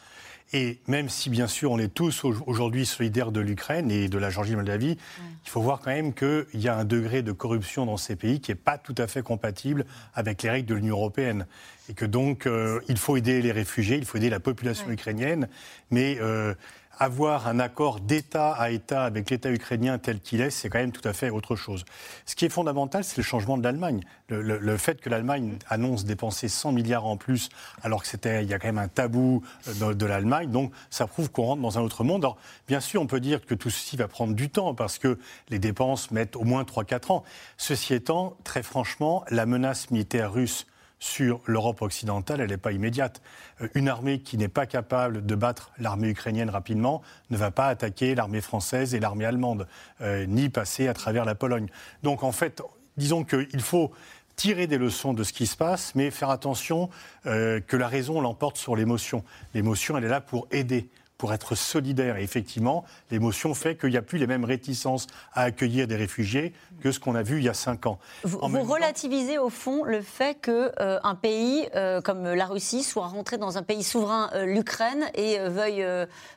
[0.52, 4.30] Et même si, bien sûr, on est tous aujourd'hui solidaires de l'Ukraine et de la
[4.30, 4.96] Géorgie et Moldavie,
[5.44, 8.40] il faut voir quand même qu'il y a un degré de corruption dans ces pays
[8.40, 9.84] qui n'est pas tout à fait compatible
[10.14, 11.46] avec les règles de l'Union européenne.
[11.88, 15.48] Et que donc, euh, il faut aider les réfugiés, il faut aider la population ukrainienne,
[15.90, 16.54] mais euh,
[16.98, 20.92] avoir un accord d'État à État avec l'État ukrainien tel qu'il est, c'est quand même
[20.92, 21.84] tout à fait autre chose.
[22.26, 24.00] Ce qui est fondamental, c'est le changement de l'Allemagne.
[24.28, 27.50] Le, fait que l'Allemagne annonce dépenser 100 milliards en plus,
[27.82, 31.06] alors que c'était, il y a quand même un tabou euh, de, l'Allemagne, donc ça
[31.06, 32.24] prouve qu'on rentre dans un autre monde.
[32.24, 35.18] Alors, bien sûr, on peut dire que tout ceci va prendre du temps parce que
[35.50, 37.24] les dépenses mettent au moins 3-4 ans.
[37.58, 40.66] Ceci étant, très franchement, la menace militaire russe
[40.98, 43.20] sur l'Europe occidentale, elle n'est pas immédiate.
[43.60, 47.66] Euh, une armée qui n'est pas capable de battre l'armée ukrainienne rapidement ne va pas
[47.66, 49.66] attaquer l'armée française et l'armée allemande,
[50.00, 51.68] euh, ni passer à travers la Pologne.
[52.02, 52.62] Donc en fait,
[52.96, 53.92] disons qu'il faut
[54.36, 56.90] tirer des leçons de ce qui se passe, mais faire attention
[57.26, 59.24] euh, que la raison l'emporte sur l'émotion.
[59.54, 60.88] L'émotion, elle est là pour aider
[61.18, 62.16] pour être solidaire.
[62.18, 66.52] Et effectivement, l'émotion fait qu'il n'y a plus les mêmes réticences à accueillir des réfugiés
[66.80, 67.98] que ce qu'on a vu il y a cinq ans.
[68.24, 73.06] Vous, relativisez au fond le fait qu'un euh, un pays euh, comme la Russie soit
[73.06, 75.84] rentré dans un pays souverain, euh, l'Ukraine, et veuille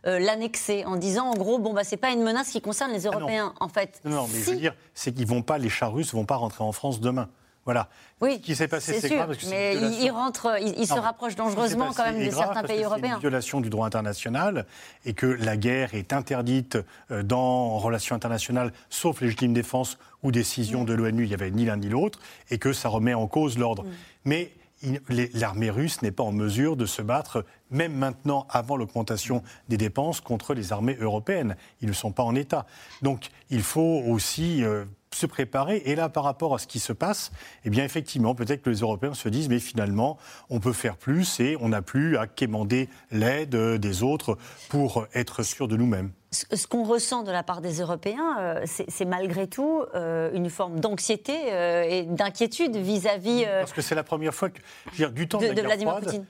[0.03, 3.11] l'annexer en disant en gros, bon, bah, c'est pas une menace qui concerne les ah
[3.11, 4.01] Européens, en fait.
[4.05, 6.63] Non, mais je veux dire, c'est qu'ils vont pas, les chars russes vont pas rentrer
[6.63, 7.29] en France demain.
[7.67, 7.89] Voilà.
[8.21, 9.27] Oui, ce qui s'est passé, c'est grave.
[9.27, 13.09] Parce que mais il, rentre, il, se rapproche dangereusement quand même de certains pays européens.
[13.09, 14.65] C'est une violation du droit international
[15.05, 16.77] et que la guerre est interdite
[17.11, 21.23] euh, dans relations internationales, sauf légitime défense ou décision de l'ONU.
[21.23, 23.83] Il n'y avait ni l'un ni l'autre et que ça remet en cause l'ordre.
[23.83, 23.89] Mm.
[24.23, 24.53] Mais
[25.33, 30.21] l'armée russe n'est pas en mesure de se battre, même maintenant, avant l'augmentation des dépenses,
[30.21, 31.57] contre les armées européennes.
[31.81, 32.65] Ils ne sont pas en état.
[33.01, 35.81] Donc il faut aussi euh, se préparer.
[35.85, 37.31] Et là, par rapport à ce qui se passe,
[37.65, 40.17] eh bien, effectivement, peut-être que les Européens se disent, mais finalement,
[40.49, 44.37] on peut faire plus et on n'a plus à quémander l'aide des autres
[44.69, 46.11] pour être sûr de nous-mêmes.
[46.31, 50.81] Ce qu'on ressent de la part des Européens, euh, c'est malgré tout euh, une forme
[50.81, 53.45] d'anxiété euh, et d'inquiétude vis-à-vis.
[53.45, 55.77] Parce que c'est la première fois que, je veux dire, du temps de, de, la
[55.77, 56.25] guerre froide,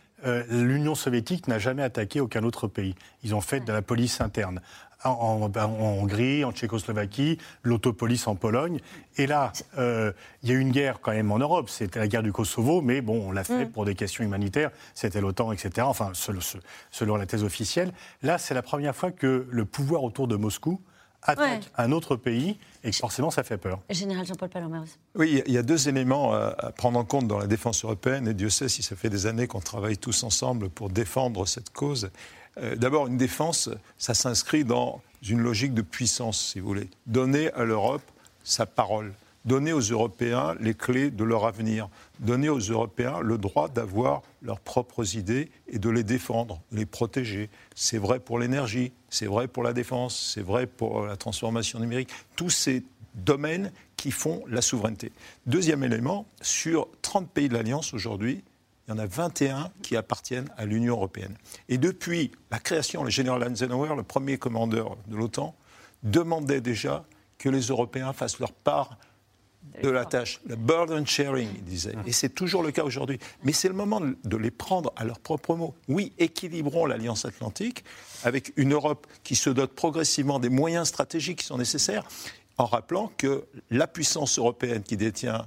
[0.50, 2.96] l'Union soviétique n'a jamais attaqué aucun autre pays.
[3.24, 4.62] Ils ont fait de la police interne
[5.04, 8.80] en, Hongrie, en Tchécoslovaquie, l'autopolice en Pologne.
[9.18, 10.12] Et là, euh,
[10.44, 11.70] il y a eu une guerre quand même en Europe.
[11.70, 13.72] C'était la guerre du Kosovo, mais bon, on l'a fait mm.
[13.72, 14.72] pour des questions humanitaires.
[14.94, 15.88] C'était l'OTAN, etc.
[15.88, 17.92] Enfin, selon, la thèse officielle.
[18.22, 20.82] Là, c'est la première fois que le pouvoir autour de Moscou
[21.24, 23.80] attaque un autre pays et forcément ça fait peur.
[23.90, 24.86] Général Jean-Paul Palomers.
[25.16, 28.34] Oui, il y a deux éléments à prendre en compte dans la défense européenne et
[28.34, 32.12] Dieu sait si ça fait des années qu'on travaille tous ensemble pour défendre cette cause.
[32.60, 36.90] Euh, d'abord, une défense, ça s'inscrit dans une logique de puissance, si vous voulez.
[37.06, 38.04] Donner à l'Europe
[38.44, 39.14] sa parole.
[39.46, 41.90] Donner aux Européens les clés de leur avenir.
[42.20, 47.50] Donner aux Européens le droit d'avoir leurs propres idées et de les défendre, les protéger.
[47.74, 52.10] C'est vrai pour l'énergie, c'est vrai pour la défense, c'est vrai pour la transformation numérique.
[52.36, 52.84] Tous ces
[53.16, 55.12] domaines qui font la souveraineté.
[55.46, 58.44] Deuxième élément, sur 30 pays de l'Alliance aujourd'hui,
[58.88, 61.36] il y en a 21 qui appartiennent à l'Union européenne.
[61.68, 65.56] Et depuis la création, le général Eisenhower, le premier commandeur de l'OTAN,
[66.04, 67.06] demandait déjà
[67.38, 68.98] que les Européens fassent leur part
[69.84, 71.94] de la tâche, le burden sharing, il disait.
[72.06, 73.20] Et c'est toujours le cas aujourd'hui.
[73.44, 75.76] Mais c'est le moment de les prendre à leurs propres mots.
[75.88, 77.84] Oui, équilibrons l'Alliance atlantique
[78.24, 82.08] avec une Europe qui se dote progressivement des moyens stratégiques qui sont nécessaires,
[82.58, 85.46] en rappelant que la puissance européenne qui détient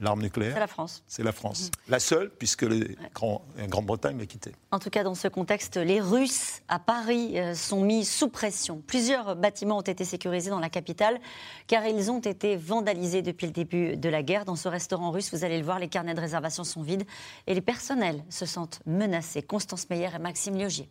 [0.00, 0.54] l'arme nucléaire.
[0.54, 1.02] C'est la France.
[1.06, 1.64] C'est la France.
[1.64, 1.90] Mhm.
[1.92, 4.52] La seule, puisque la Grande-Bretagne l'a quittée.
[4.70, 8.82] En tout cas, dans ce contexte, les Russes à Paris euh, sont mis sous pression.
[8.86, 11.20] Plusieurs bâtiments ont été sécurisés dans la capitale,
[11.66, 14.44] car ils ont été vandalisés depuis le début de la guerre.
[14.44, 17.04] Dans ce restaurant russe, vous allez le voir, les carnets de réservation sont vides
[17.46, 19.42] et les personnels se sentent menacés.
[19.42, 20.88] Constance Meyer et Maxime Liogier.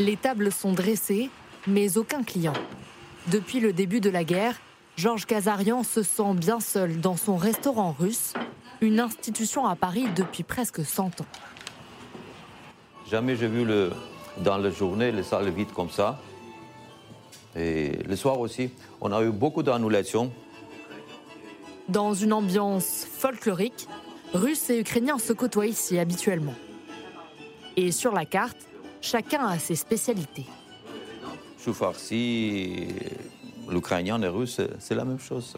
[0.00, 1.30] Les tables sont dressées,
[1.68, 2.54] mais aucun client.
[3.28, 4.60] Depuis le début de la guerre,
[4.96, 8.32] Georges Kazarian se sent bien seul dans son restaurant russe,
[8.80, 11.26] une institution à Paris depuis presque 100 ans.
[13.10, 13.90] Jamais j'ai vu le,
[14.38, 16.20] dans la journée les salles vides comme ça.
[17.56, 18.70] Et le soir aussi,
[19.00, 20.32] on a eu beaucoup d'annulations.
[21.88, 23.88] Dans une ambiance folklorique,
[24.32, 26.54] Russes et Ukrainiens se côtoient ici habituellement.
[27.76, 28.68] Et sur la carte,
[29.00, 30.46] chacun a ses spécialités.
[31.62, 32.86] Chou farci,
[33.68, 35.56] l'ukrainien et russe, c'est la même chose.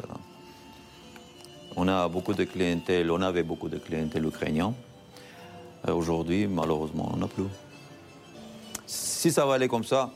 [1.77, 4.73] On a beaucoup de clientèle, on avait beaucoup de clientèle ukrainienne.
[5.87, 7.45] Aujourd'hui, malheureusement, on n'a plus.
[8.87, 10.11] Si ça va aller comme ça,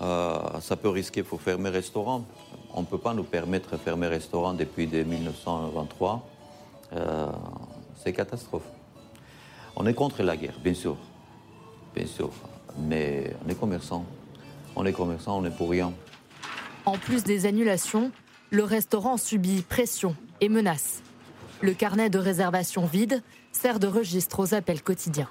[0.00, 2.24] euh, ça peut risquer pour fermer restaurant.
[2.74, 6.26] On ne peut pas nous permettre de fermer restaurant depuis 1923.
[6.92, 7.26] Euh,
[8.02, 8.68] c'est catastrophe.
[9.76, 10.96] On est contre la guerre, bien sûr.
[11.94, 12.30] Bien sûr.
[12.78, 14.04] Mais on est commerçant.
[14.74, 15.92] On est commerçant, on est pour rien.
[16.86, 18.12] En plus des annulations,
[18.50, 21.02] le restaurant subit pression et menaces.
[21.60, 25.28] Le carnet de réservation vide sert de registre aux appels quotidiens.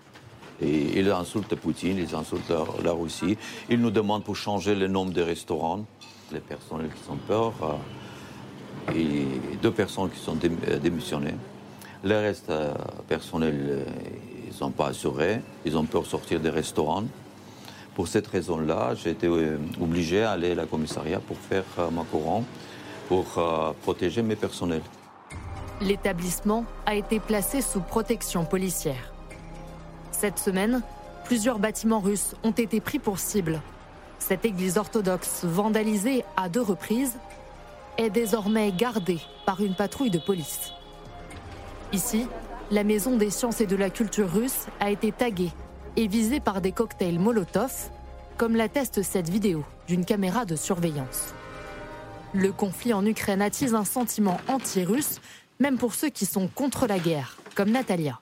[0.62, 2.52] Ils insultent Poutine, ils insultent
[2.84, 3.38] la, Russie.
[3.70, 5.86] Ils nous demandent pour changer le nombre de restaurants.
[6.34, 7.54] Les personnes qui sont peur,
[8.90, 9.26] euh, et
[9.62, 11.36] deux personnes qui sont euh, démissionnées.
[12.04, 12.74] Le reste euh,
[13.08, 13.86] personnel,
[14.44, 15.42] ils ne sont pas assurés.
[15.64, 17.06] Ils ont peur de sortir des restaurants.
[17.96, 19.30] Pour cette raison-là, j'ai été
[19.80, 22.44] obligé à aller à la commissariat pour faire ma couronne,
[23.08, 23.26] pour
[23.84, 24.82] protéger mes personnels.
[25.82, 29.14] L'établissement a été placé sous protection policière.
[30.12, 30.82] Cette semaine,
[31.24, 33.62] plusieurs bâtiments russes ont été pris pour cible.
[34.20, 37.18] Cette église orthodoxe, vandalisée à deux reprises,
[37.98, 40.74] est désormais gardée par une patrouille de police.
[41.94, 42.28] Ici,
[42.72, 45.52] la Maison des sciences et de la culture russe a été taguée
[45.96, 47.90] et visée par des cocktails Molotov,
[48.38, 51.34] comme l'atteste cette vidéo d'une caméra de surveillance.
[52.34, 55.20] Le conflit en Ukraine attise un sentiment anti-russe
[55.60, 58.20] même pour ceux qui sont contre la guerre, comme Natalia.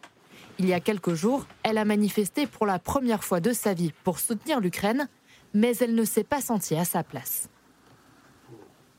[0.59, 3.91] Il y a quelques jours, elle a manifesté pour la première fois de sa vie
[4.03, 5.07] pour soutenir l'Ukraine,
[5.53, 7.49] mais elle ne s'est pas sentie à sa place.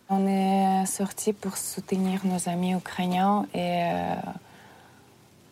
[0.09, 4.15] On est sorti pour soutenir nos amis ukrainiens et euh,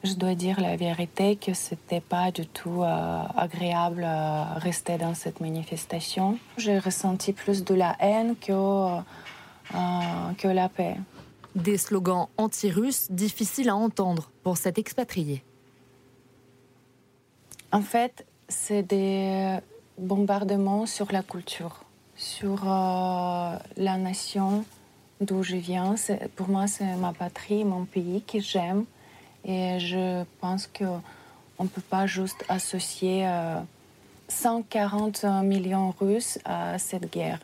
[0.04, 5.14] je dois dire la vérité que c'était pas du tout euh, agréable euh, rester dans
[5.14, 6.38] cette manifestation.
[6.56, 9.00] J'ai ressenti plus de la haine que,
[10.38, 10.96] que la paix.
[11.54, 15.44] Des slogans anti-russes difficiles à entendre pour cet expatrié.
[17.72, 19.58] En fait, c'est des
[19.98, 21.84] bombardements sur la culture,
[22.16, 24.64] sur euh, la nation
[25.20, 25.94] d'où je viens.
[26.36, 28.84] Pour moi, c'est ma patrie, mon pays que j'aime.
[29.44, 33.26] Et je pense qu'on ne peut pas juste associer
[34.28, 37.40] 140 euh, millions Russes à cette guerre.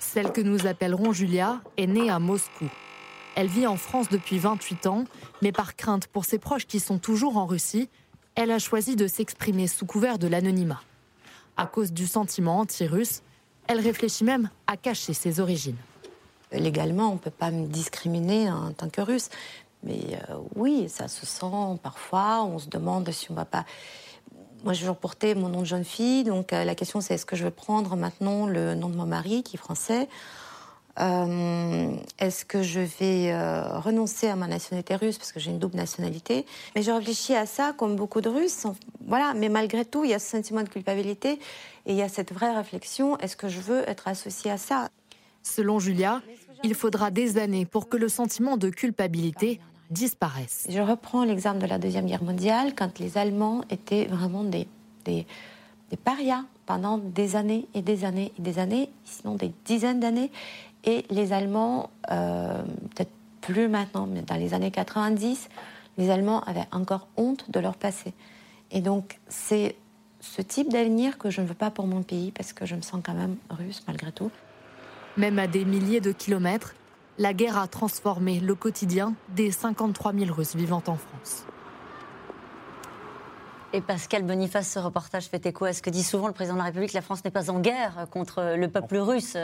[0.00, 2.68] Celle que nous appellerons Julia est née à Moscou.
[3.34, 5.04] Elle vit en France depuis 28 ans,
[5.42, 7.90] mais par crainte pour ses proches qui sont toujours en Russie,
[8.34, 10.80] elle a choisi de s'exprimer sous couvert de l'anonymat.
[11.56, 13.22] À cause du sentiment anti-russe,
[13.66, 15.76] elle réfléchit même à cacher ses origines.
[16.52, 19.28] Légalement, on ne peut pas me discriminer en tant que russe.
[19.86, 22.44] Mais euh, oui, ça se sent parfois.
[22.44, 23.64] On se demande si on va pas.
[24.64, 26.24] Moi, j'ai toujours porté mon nom de jeune fille.
[26.24, 29.06] Donc, euh, la question, c'est est-ce que je vais prendre maintenant le nom de mon
[29.06, 30.08] mari, qui est français?
[30.98, 33.38] Euh, est-ce que je vais
[33.78, 36.46] renoncer à ma nationalité russe parce que j'ai une double nationalité?
[36.74, 38.66] Mais je réfléchis à ça comme beaucoup de Russes.
[39.06, 41.32] Voilà, mais malgré tout, il y a ce sentiment de culpabilité
[41.84, 44.88] et il y a cette vraie réflexion est-ce que je veux être associée à ça?
[45.42, 46.22] Selon Julia,
[46.64, 49.60] il faudra des années pour que le sentiment de culpabilité
[49.90, 50.66] disparaisse.
[50.70, 54.66] Je reprends l'exemple de la Deuxième Guerre mondiale, quand les Allemands étaient vraiment des,
[55.04, 55.26] des,
[55.90, 60.30] des parias pendant des années et des années et des années, sinon des dizaines d'années.
[60.84, 62.62] Et les Allemands, euh,
[62.94, 65.48] peut-être plus maintenant, mais dans les années 90,
[65.98, 68.12] les Allemands avaient encore honte de leur passé.
[68.70, 69.76] Et donc, c'est
[70.20, 72.82] ce type d'avenir que je ne veux pas pour mon pays, parce que je me
[72.82, 74.30] sens quand même russe malgré tout.
[75.16, 76.74] Même à des milliers de kilomètres,
[77.18, 81.44] la guerre a transformé le quotidien des 53 000 Russes vivant en France.
[83.72, 86.60] Et Pascal Boniface, ce reportage fait écho à ce que dit souvent le président de
[86.60, 89.36] la République, la France n'est pas en guerre contre le peuple russe.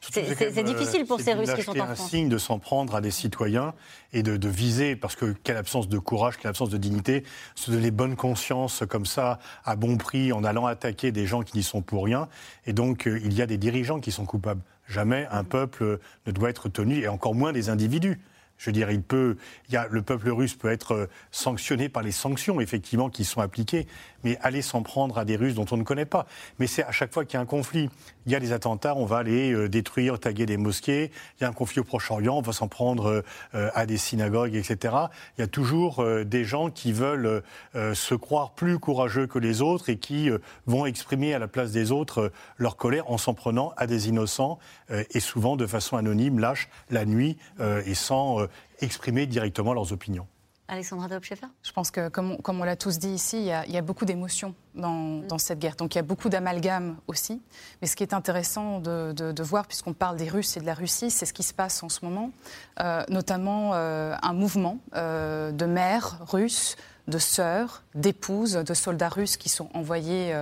[0.00, 1.98] C'est difficile pour ces Russes qui sont en France.
[1.98, 3.74] C'est un signe de s'en prendre à des citoyens
[4.12, 7.24] et de, viser, parce que quelle absence de courage, quelle absence de dignité,
[7.54, 11.58] se donner bonne conscience comme ça, à bon prix, en allant attaquer des gens qui
[11.58, 12.28] n'y sont pour rien.
[12.66, 14.62] Et donc, euh, il y a des dirigeants qui sont coupables.
[14.90, 18.20] Jamais un peuple ne doit être tenu, et encore moins des individus.
[18.58, 19.36] Je veux dire, il peut,
[19.70, 23.86] le peuple russe peut être euh, sanctionné par les sanctions, effectivement, qui sont appliquées,
[24.24, 26.26] mais aller s'en prendre à des Russes dont on ne connaît pas.
[26.58, 27.88] Mais c'est à chaque fois qu'il y a un conflit.
[28.26, 31.10] Il y a des attentats, on va aller euh, détruire, taguer des mosquées.
[31.38, 34.54] Il y a un conflit au Proche-Orient, on va s'en prendre euh, à des synagogues,
[34.54, 34.94] etc.
[35.38, 37.42] Il y a toujours des gens qui veulent
[37.74, 40.30] se croire plus courageux que les autres et qui
[40.66, 44.58] vont exprimer à la place des autres leur colère en s'en prenant à des innocents
[44.90, 48.46] et souvent de façon anonyme, lâche, la nuit et sans
[48.80, 50.26] exprimer directement leurs opinions.
[50.70, 54.04] Alexandra Dobchefer Je pense que, comme on, l'a tous dit ici, il y a, beaucoup
[54.04, 55.26] d'émotions mm.
[55.26, 55.74] dans, cette guerre.
[55.74, 57.42] Donc il y a beaucoup d'amalgame aussi.
[57.82, 61.10] Mais ce qui est intéressant de, voir, puisqu'on parle des Russes et de la Russie,
[61.10, 62.30] c'est ce qui se passe en ce moment,
[62.78, 66.76] euh, notamment euh, un mouvement euh, de mères russes
[67.08, 70.32] de sœurs, d'épouses de soldats russes qui sont envoyés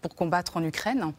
[0.00, 1.12] pour combattre en Ukraine,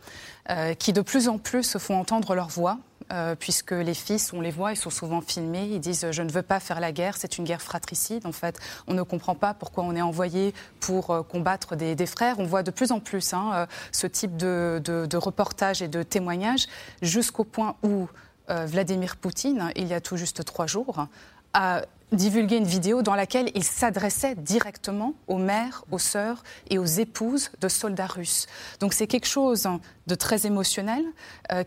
[0.80, 2.80] qui de plus en plus se font entendre leur voix
[3.14, 6.30] euh, puisque les fils, on les voit, ils sont souvent filmés, ils disent je ne
[6.30, 8.26] veux pas faire la guerre, c'est une guerre fratricide.
[8.26, 12.40] En fait, on ne comprend pas pourquoi on est envoyé pour euh, combattre des, frères.
[12.40, 16.04] On voit de plus en plus hein, euh, ce type de, de, reportages et de
[16.04, 16.68] témoignages,
[17.02, 18.08] jusqu'au point où
[18.50, 21.08] Vladimir Poutine, il y a tout juste trois jours,
[21.54, 21.82] a
[22.14, 27.52] divulgué une vidéo dans laquelle il s'adressait directement aux mères, aux sœurs et aux épouses
[27.60, 28.48] de soldats russes.
[28.80, 29.68] Donc c'est quelque chose
[30.08, 31.04] de très émotionnel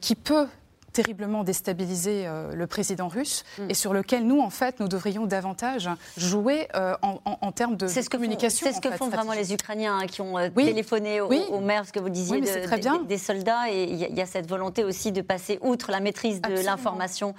[0.01, 0.47] qui peut
[0.93, 3.71] terriblement déstabilisé euh, le président russe mm.
[3.71, 8.09] et sur lequel nous, en fait, nous devrions davantage jouer euh, en, termes de, ce
[8.09, 8.67] communication.
[8.67, 11.93] C'est ce que font vraiment les Ukrainiens hein, qui ont euh, téléphoné aux, maires, ce
[11.93, 13.71] que vous disiez, des soldats.
[13.71, 17.35] Et il y, a cette volonté aussi de passer outre la maîtrise de l'information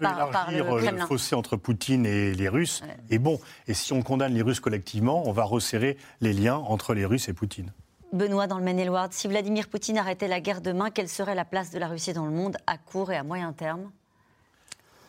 [0.00, 0.92] par, par, le Kremlin.
[0.92, 3.40] Le fossé entre Poutine et les Russes est bon.
[3.68, 7.28] Et si on condamne les Russes collectivement, on va resserrer les liens entre les Russes
[7.28, 7.72] et Poutine.
[8.12, 11.70] Benoît, dans le Maine-et-Loire, si Vladimir Poutine arrêtait la guerre demain, quelle serait la place
[11.70, 13.90] de la Russie dans le monde à court et à moyen terme?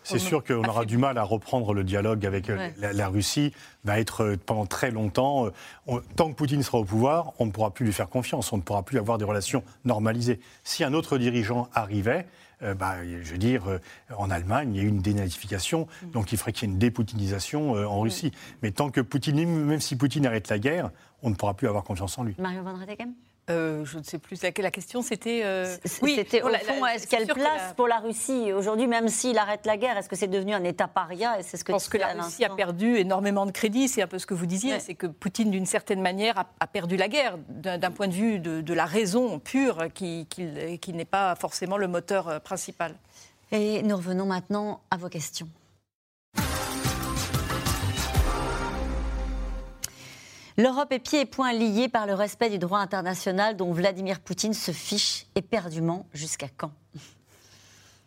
[0.04, 3.54] C'est sûr qu'on aura du mal à reprendre le dialogue avec euh, la, Russie.
[3.84, 5.52] Va être euh, pendant très longtemps.
[5.88, 8.52] Euh, tant que Poutine sera au pouvoir, on ne pourra plus lui faire confiance.
[8.52, 10.40] On ne pourra plus avoir des relations normalisées.
[10.64, 12.26] Si un autre dirigeant arrivait,
[12.78, 13.64] bah, je veux dire,
[14.16, 16.12] en Allemagne, il y a eu une dénazification, mm.
[16.12, 18.02] donc il faudrait qu'il y ait une dépoutinisation en mm.
[18.02, 18.32] Russie.
[18.62, 20.92] Mais tant que Poutine, même si Poutine arrête la guerre,
[21.24, 22.36] on ne pourra plus avoir confiance en lui.
[22.38, 23.14] Mario Van Redegem
[23.52, 24.42] euh, je ne sais plus.
[24.42, 25.42] La, la question, c'était.
[25.44, 25.76] Euh...
[26.02, 29.78] Oui, c'était au fond, est-ce qu'elle place pour la Russie aujourd'hui, même s'il arrête la
[29.78, 32.14] guerre Est-ce que c'est devenu un État paria c'est ce que Je pense que la
[32.14, 33.88] Russie a perdu énormément de crédit.
[33.88, 34.80] C'est un peu ce que vous disiez.
[34.80, 38.74] C'est que Poutine, d'une certaine manière, a, perdu la guerre d'un point de vue de,
[38.74, 42.96] la raison pure, qui, qui n'est pas forcément le moteur euh, principal.
[43.52, 45.48] Et nous revenons maintenant à vos questions.
[50.62, 54.54] L'Europe est pieds et poings liés par le respect du droit international dont Vladimir Poutine
[54.54, 56.06] se fiche éperdument.
[56.14, 56.72] Jusqu'à quand?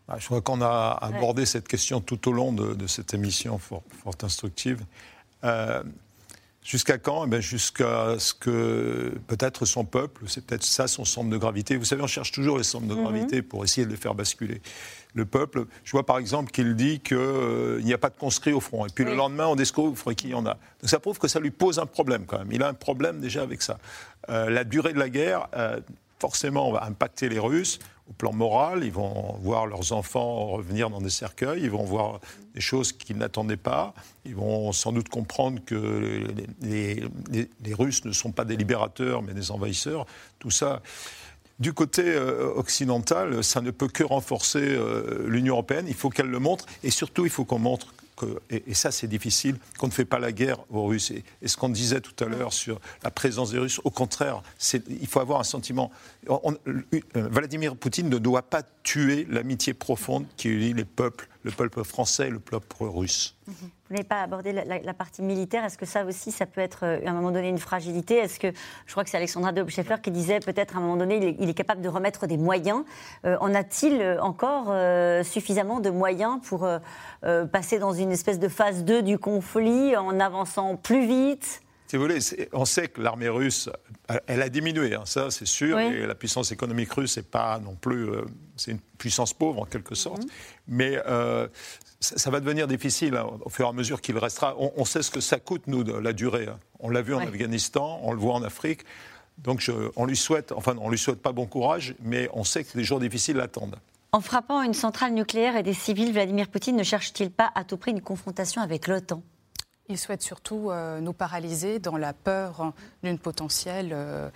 [0.07, 3.83] Bah, Je crois qu'on a abordé cette question tout au long de, cette émission fort,
[4.23, 4.85] instructive.
[5.43, 5.83] Euh,
[6.63, 7.27] Jusqu'à quand?
[7.31, 11.77] Eh Jusqu'à ce que peut-être son peuple, c'est peut-être ça son centre de gravité.
[11.77, 13.03] Vous savez, on cherche toujours les centres de mhm.
[13.03, 14.63] gravité pour essayer de les faire basculer.
[15.15, 18.53] Le peuple, je vois par exemple qu'il dit qu'il euh, n'y a pas de conscrits
[18.53, 18.85] au front.
[18.85, 20.55] Et puis le lendemain, on découvre qu'il y en a.
[20.55, 22.51] Donc ça prouve que ça lui pose un problème quand même.
[22.51, 23.79] Il a un problème déjà avec ça.
[24.29, 25.81] Euh, la durée de la guerre, euh,
[26.19, 28.85] forcément, va impacter les Russes au plan moral.
[28.85, 31.63] Ils vont voir leurs enfants revenir dans des cercueils.
[31.63, 32.21] Ils vont voir
[32.55, 33.95] des choses qu'ils n'attendaient pas.
[34.25, 36.27] Ils vont sans doute comprendre que
[36.61, 37.05] les,
[37.73, 40.07] Russes ne sont pas des libérateurs, mais des envahisseurs.
[40.39, 40.83] Tout ça.
[41.61, 45.87] Du côté euh, occidental, ça ne peut que renforcer euh, l'Union européenne.
[45.89, 46.67] Il faut qu'elle le montre.
[46.83, 47.95] Et surtout, il faut qu'on montre
[48.51, 51.11] et, ça c'est difficile, qu'on ne fait pas la guerre aux Russes.
[51.11, 54.43] Et, ce qu'on disait tout à l'heure sur la présence des Russes, au contraire,
[54.73, 55.91] il faut avoir un sentiment.
[56.29, 56.53] Euh,
[57.15, 62.29] Vladimir Poutine ne doit pas tuer l'amitié profonde qui unit les peuples, le peuple français
[62.29, 63.35] et le peuple russe.
[63.47, 63.55] Mhm.
[63.89, 65.65] Vous n'avez pas abordé la, partie militaire.
[65.65, 68.17] Est-ce que ça aussi, ça peut être euh, à un moment donné une fragilité?
[68.17, 68.49] Est-ce que,
[68.87, 71.55] je crois que c'est Alexandra Dobscheffer qui disait peut-être à un moment donné, il est,
[71.55, 72.85] capable de remettre des moyens.
[73.27, 74.73] Euh, en a-t-il encore
[75.25, 76.67] suffisamment de moyens pour
[77.53, 81.64] passer dans une espèce de phase 2 du conflit en avançant plus vite
[81.95, 82.19] si vous voulez,
[82.53, 83.71] on sait que l'armée russe,
[84.27, 87.77] elle a diminué, hein, ça c'est sûr, et la puissance économique russe n'est pas non
[87.77, 88.25] plus, euh,
[88.57, 90.31] c'est une puissance pauvre en quelque sorte, mhm.
[90.67, 91.47] mais euh,
[92.01, 94.57] ça, va devenir difficile hein, au fur et à mesure qu'il restera.
[94.59, 96.49] On, sait ce que ça coûte, nous, de la durée.
[96.49, 96.59] Hein.
[96.81, 98.81] On l'a vu en Afghanistan, on le voit en Afrique,
[99.39, 102.77] donc on lui souhaite, enfin on lui souhaite pas bon courage, mais on sait que
[102.77, 103.79] les jours difficiles l'attendent.
[104.11, 107.77] En frappant une centrale nucléaire et des civils, Vladimir Poutine ne cherche-t-il pas à tout
[107.77, 109.23] prix une confrontation avec l'OTAN?
[109.89, 112.73] Il souhaite surtout euh, nous paralyser dans la peur
[113.03, 114.31] d'une potentielle euh,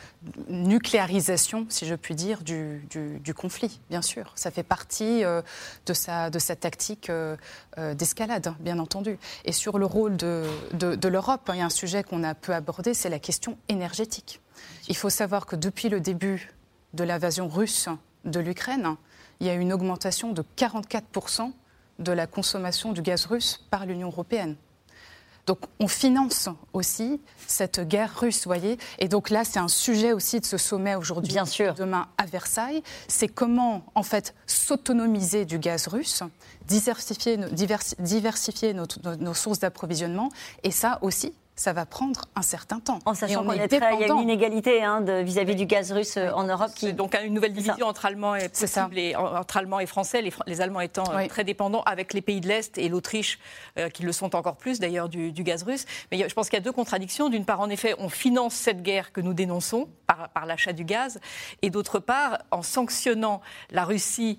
[0.49, 4.33] nucléarisation, si je puis dire, du, conflit, bien sûr.
[4.35, 5.41] Ça fait partie euh,
[5.87, 7.11] de, sa, tactique
[7.95, 9.19] d'escalade, bien entendu.
[9.45, 10.45] Et sur le rôle de,
[11.09, 14.41] l'Europe, il y a un sujet qu'on a peu abordé, c'est la question énergétique.
[14.89, 16.53] Il faut savoir que depuis le début
[16.93, 17.89] de l'invasion russe
[18.25, 18.97] de l'Ukraine,
[19.41, 21.53] il y a une augmentation de 44%
[21.99, 24.57] de la consommation du gaz russe par l'Union européenne.
[25.49, 28.77] Donc on finance aussi cette guerre russe, voyez.
[28.99, 31.73] Et donc là, c'est un sujet aussi de ce sommet aujourd'hui, Bien sûr.
[31.73, 32.83] demain à Versailles.
[33.09, 36.23] C'est comment, en fait, s'autonomiser du gaz russe,
[36.67, 37.39] diversifier,
[37.99, 38.85] diversifier nos,
[39.19, 40.29] nos sources d'approvisionnement.
[40.65, 43.01] Et ça aussi, ça va prendre un certain temps.
[43.05, 46.71] En sachant qu'il y a une inégalité hein, vis-à-vis du gaz russe euh, en Europe.
[46.75, 46.93] Qui...
[46.93, 48.49] Donc une nouvelle division entre Allemands et,
[48.97, 52.47] et, entre Allemands et Français, les, Allemands étant euh, très dépendants avec les pays de
[52.47, 53.41] l'Est et l'Autriche,
[53.77, 55.85] euh, qui le sont encore plus d'ailleurs du, gaz russe.
[56.13, 57.29] Mais je pense qu'il y a deux contradictions.
[57.29, 61.21] D'une part, en effet, on finance cette guerre que nous dénonçons par, l'achat du gaz,
[61.61, 64.39] et d'autre part, en sanctionnant la Russie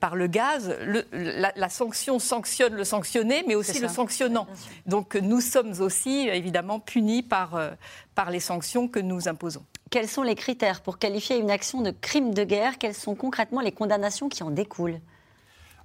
[0.00, 0.74] par le gaz,
[1.12, 4.46] la, sanction sanctionne le sanctionné, mais aussi le sanctionnant.
[4.86, 7.70] Donc nous sommes aussi évidemment punis par, euh,
[8.14, 9.64] par les sanctions que nous imposons.
[9.90, 12.78] Quels sont les critères pour qualifier une action de crime de guerre?
[12.78, 15.00] Quelles sont concrètement les condamnations qui en découlent?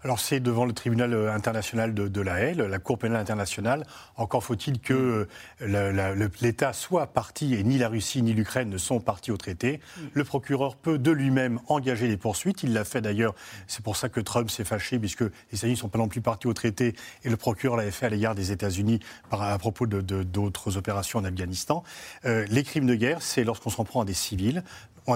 [0.03, 3.85] Alors c'est devant le tribunal euh, international de, la Haye, la Cour pénale internationale.
[4.17, 5.27] Encore faut-il que
[5.61, 9.79] euh, l'État soit parti, et ni la Russie ni l'Ukraine ne sont partis au traité.
[10.13, 12.63] Le procureur peut de lui-même engager des poursuites.
[12.63, 13.35] Il l'a fait d'ailleurs.
[13.67, 16.21] C'est pour ça que Trump s'est fâché, puisque les États-Unis ne sont pas non plus
[16.21, 18.99] partis au traité, et le procureur l'avait fait à l'égard des États-Unis
[19.31, 21.83] à propos d'autres opérations en Afghanistan.
[22.25, 24.63] Euh, les crimes de guerre, c'est lorsqu'on s'en prend à des civils,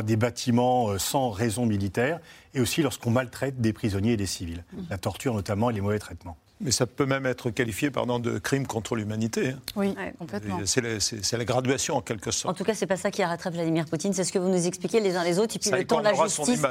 [0.04, 2.20] des bâtiments euh, sans raison militaire,
[2.54, 4.64] et aussi lorsqu'on maltraite des prisonniers et des civils.
[4.74, 4.78] Mmh.
[4.90, 6.38] La torture notamment et les mauvais traitements.
[6.62, 9.50] Mais ça peut même être qualifié pardon, de crime contre l'humanité.
[9.50, 9.60] Hein.
[9.78, 10.60] Oui, complètement.
[10.66, 12.54] C'est la, la, graduation en quelque sorte.
[12.54, 14.68] En tout cas, c'est pas ça qui arrêterait Vladimir Poutine, c'est ce que vous nous
[14.68, 15.56] expliquez les uns les autres.
[15.56, 16.62] Et puis le temps de la justice.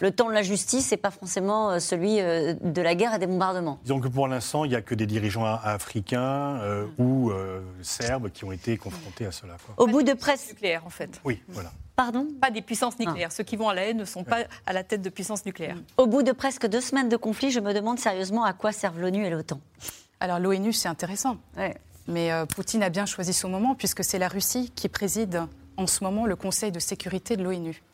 [0.00, 3.18] Le temps de la justice, c'est pas forcément euh, celui euh, de la guerre et
[3.18, 3.80] des bombardements.
[3.82, 7.32] Disons que pour l'instant, il n'y a que des dirigeants africains euh, ou
[7.82, 9.56] serbes qui ont été confrontés à cela.
[9.76, 11.20] Au bout de presque nucléaire, en fait.
[11.24, 11.72] Oui, voilà.
[12.02, 13.28] Pardon Pas des puissances nucléaires.
[13.30, 13.34] Ah.
[13.36, 15.76] Ceux qui vont à la haine ne sont pas à la tête de puissances nucléaires.
[15.96, 18.98] Au bout de presque deux semaines de conflit, je me demande sérieusement à quoi servent
[19.00, 19.60] l'ONU et l'OTAN.
[20.18, 21.36] Alors l'ONU, c'est intéressant.
[22.08, 25.42] Mais euh, Poutine a bien choisi son moment puisque c'est la Russie qui préside
[25.76, 27.84] en ce moment le Conseil de sécurité de l'ONU.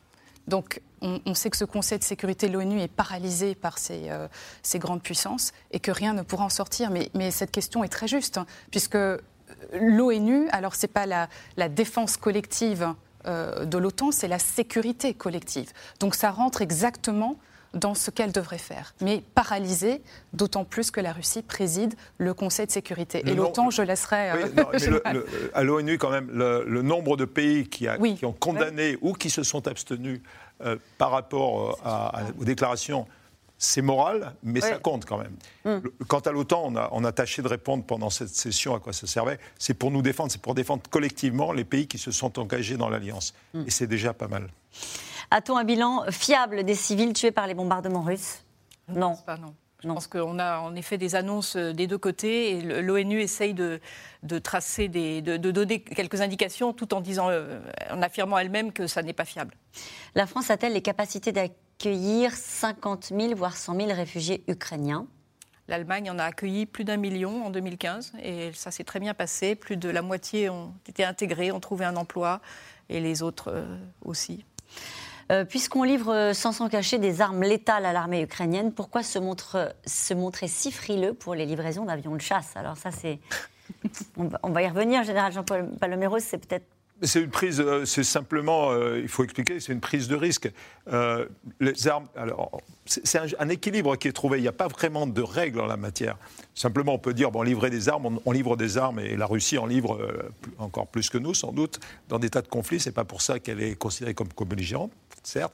[0.47, 4.27] Donc on, sait que ce Conseil de sécurité de l'ONU est paralysé par ces, euh,
[4.63, 6.89] ces, grandes puissances et que rien ne pourra en sortir.
[6.89, 9.19] Mais, mais cette question est très juste, hein, puisque euh,
[9.79, 12.95] l'ONU, alors ce n'est pas la, la, défense collective
[13.25, 15.71] de l'OTAN, c'est la sécurité collective.
[15.99, 17.37] Donc ça rentre exactement
[17.73, 20.01] dans ce qu'elle devrait faire, mais paralysée,
[20.33, 23.21] d'autant plus que la Russie préside le Conseil de sécurité.
[23.27, 24.31] Et l'OTAN, je laisserai.
[24.31, 24.99] Euh,
[25.53, 27.87] à l'ONU, quand même, le, nombre de pays qui,
[28.23, 30.21] ont condamné ou qui se sont abstenus
[30.61, 33.07] euh, par rapport euh, aux déclarations
[33.59, 35.35] c'est moral, mais ça compte quand même.
[35.65, 35.85] Hmm.
[36.07, 38.93] Quant à l'OTAN, on a, on a, tâché de répondre pendant cette session à quoi
[38.93, 39.37] ça servait.
[39.59, 42.89] C'est pour nous défendre, c'est pour défendre collectivement les pays qui se sont engagés dans
[42.89, 43.33] l'Alliance.
[43.53, 43.65] Hmm.
[43.67, 44.47] Et c'est déjà pas mal.
[45.29, 48.43] A-t-on un bilan fiable des civils tués par les bombardements russes?
[48.87, 49.17] Non.
[49.25, 49.53] Pas, non.
[49.83, 53.53] Je pense qu'on a en effet des annonces euh, des deux côtés et l'ONU essaye
[53.53, 53.79] de,
[54.39, 59.03] tracer, des, de, donner quelques indications tout en, disant, euh, en affirmant elle-même que ça
[59.03, 59.53] n'est pas fiable.
[60.15, 61.31] La France a-t-elle les capacités
[61.79, 65.07] d'accueillir 50 000 voire 100 000 réfugiés ukrainiens
[65.69, 69.55] L'Allemagne en a accueilli plus d'un million en 2015 et ça s'est très bien passé.
[69.55, 72.41] Plus de la moitié ont été intégrés, ont trouvé un emploi
[72.89, 74.43] et les autres euh, aussi.
[75.31, 79.19] Euh, puisqu'on livre euh, sans s'en cacher des armes létales à l'armée ukrainienne, pourquoi se,
[79.19, 82.57] montre, se montrer si frileux pour les livraisons d'avions de chasse?
[82.57, 83.19] Alors ça, c'est...
[84.17, 86.65] on, va, y revenir, Général Jean-Paul Paloméros, c'est peut-être
[87.01, 90.51] c'est une prise, euh, c'est simplement, il faut expliquer, c'est une prise de risque.
[91.59, 94.39] les armes, alors, c'est un, équilibre qui est trouvé.
[94.39, 96.17] Il n'y a pas vraiment de règles en la matière.
[96.55, 99.57] Simplement, on peut dire, bon, livrer des armes, on, livre des armes, et la Russie
[99.57, 100.09] en livre
[100.57, 102.79] encore plus que nous, sans doute, dans des tas de conflits.
[102.79, 104.91] C'est pas pour ça qu'elle est considérée comme co-belligérante
[105.23, 105.53] certes.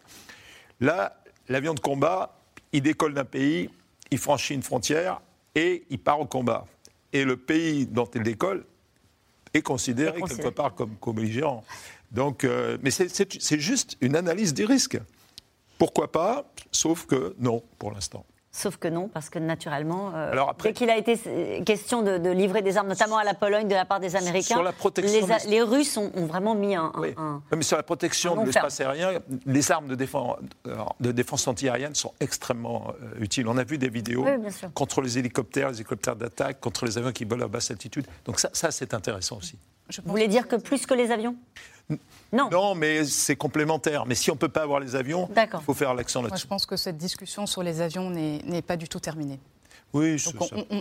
[0.79, 2.39] Là, l'avion de combat,
[2.71, 3.69] il décolle d'un pays,
[4.11, 5.21] il franchit une frontière
[5.53, 6.65] et il part au combat.
[7.13, 8.65] Et le pays dont il décolle
[9.56, 11.64] est considéré, quelque part comme co-belligérant.
[12.12, 14.99] Donc, euh, mais c'est juste une analyse des risques.
[15.78, 18.26] Pourquoi pas Sauf que non, pour l'instant.
[18.56, 20.34] Sauf que non, parce que naturellement, euh,
[20.64, 21.20] dès qu'il a été
[21.66, 24.64] question de, livrer des armes, notamment à la Pologne, de la part des Américains,
[25.49, 26.89] les, Russes ont, vraiment mis un,
[27.53, 30.38] Mais sur la protection de l'espace aérien, les armes de défense,
[30.68, 33.45] euh, de défense antiaérienne sont extrêmement euh, utiles.
[33.49, 34.26] On a vu des vidéos
[34.74, 38.08] contre les hélicoptères, les hélicoptères d'attaque, contre les avions qui volent à basse altitude.
[38.24, 39.60] Donc ça, ça c'est intéressant aussi.
[40.06, 41.36] Vous voulez dire que plus que les avions?
[42.31, 42.49] Non.
[42.51, 44.05] Non, mais c'est complémentaire.
[44.05, 46.43] Mais si on ne peut pas avoir les avions, il faut faire l'accent là-dessus.
[46.43, 49.39] je pense que cette discussion sur les avions n'est pas du tout terminée.
[49.93, 50.21] Oui,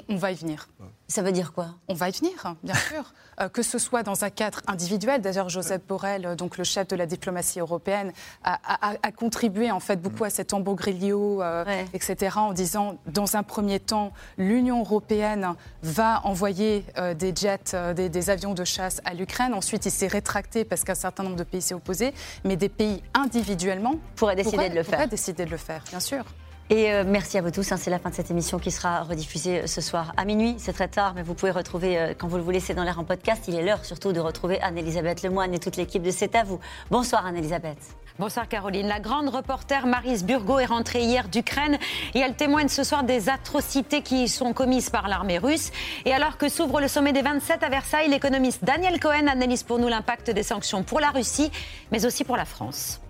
[0.09, 0.69] on, va y venir.
[1.07, 1.69] Ça veut dire quoi?
[1.87, 3.15] On va y venir, bien sûr.
[3.41, 5.21] Euh, que ce soit dans un cadre individuel.
[5.21, 10.01] D'ailleurs, Joseph Borrell, euh, donc le chef de la diplomatie européenne, a, contribué en fait
[10.01, 16.85] beaucoup à cet euh, etc., en disant, dans un premier temps, l'Union européenne va envoyer
[17.17, 19.55] des jets, des, avions de chasse à l'Ukraine.
[19.55, 22.13] Ensuite, il s'est rétracté parce qu'un certain nombre de pays s'est opposé.
[22.45, 25.09] Mais des pays individuellement pourraient décider de le faire.
[25.09, 26.25] décider de le faire, bien sûr.
[26.71, 27.73] Et euh, merci à vous tous.
[27.73, 27.77] Hein.
[27.77, 30.55] c'est la fin de cette émission qui sera rediffusée euh, ce soir à minuit.
[30.57, 32.99] C'est très tard, mais vous pouvez retrouver, euh, quand vous le voulez, C'est dans l'air
[32.99, 33.45] en podcast.
[33.49, 36.59] Il est l'heure surtout de retrouver Anne-Elisabeth Lemoine et toute l'équipe de C'est à vous.
[36.91, 37.77] Bonsoir Anne-Elisabeth.
[38.19, 38.87] Bonsoir Caroline.
[38.87, 41.79] La grande reporter Marise Burgo est rentrée hier d'Ukraine
[42.15, 45.71] et elle témoigne ce soir des atrocités qui sont commises par l'armée russe.
[46.07, 49.79] Et alors que s'ouvre le sommet des 27 à Versailles, l'économiste Daniel Cohen analyse pour
[49.79, 51.51] nous l'impact des sanctions pour la Russie,
[51.93, 53.01] mais aussi pour la France.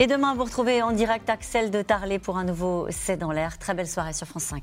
[0.00, 3.58] Et demain, vous retrouvez en direct Axel de Tarlet pour un nouveau C'est dans l'air.
[3.58, 4.62] Très belle soirée sur France 5.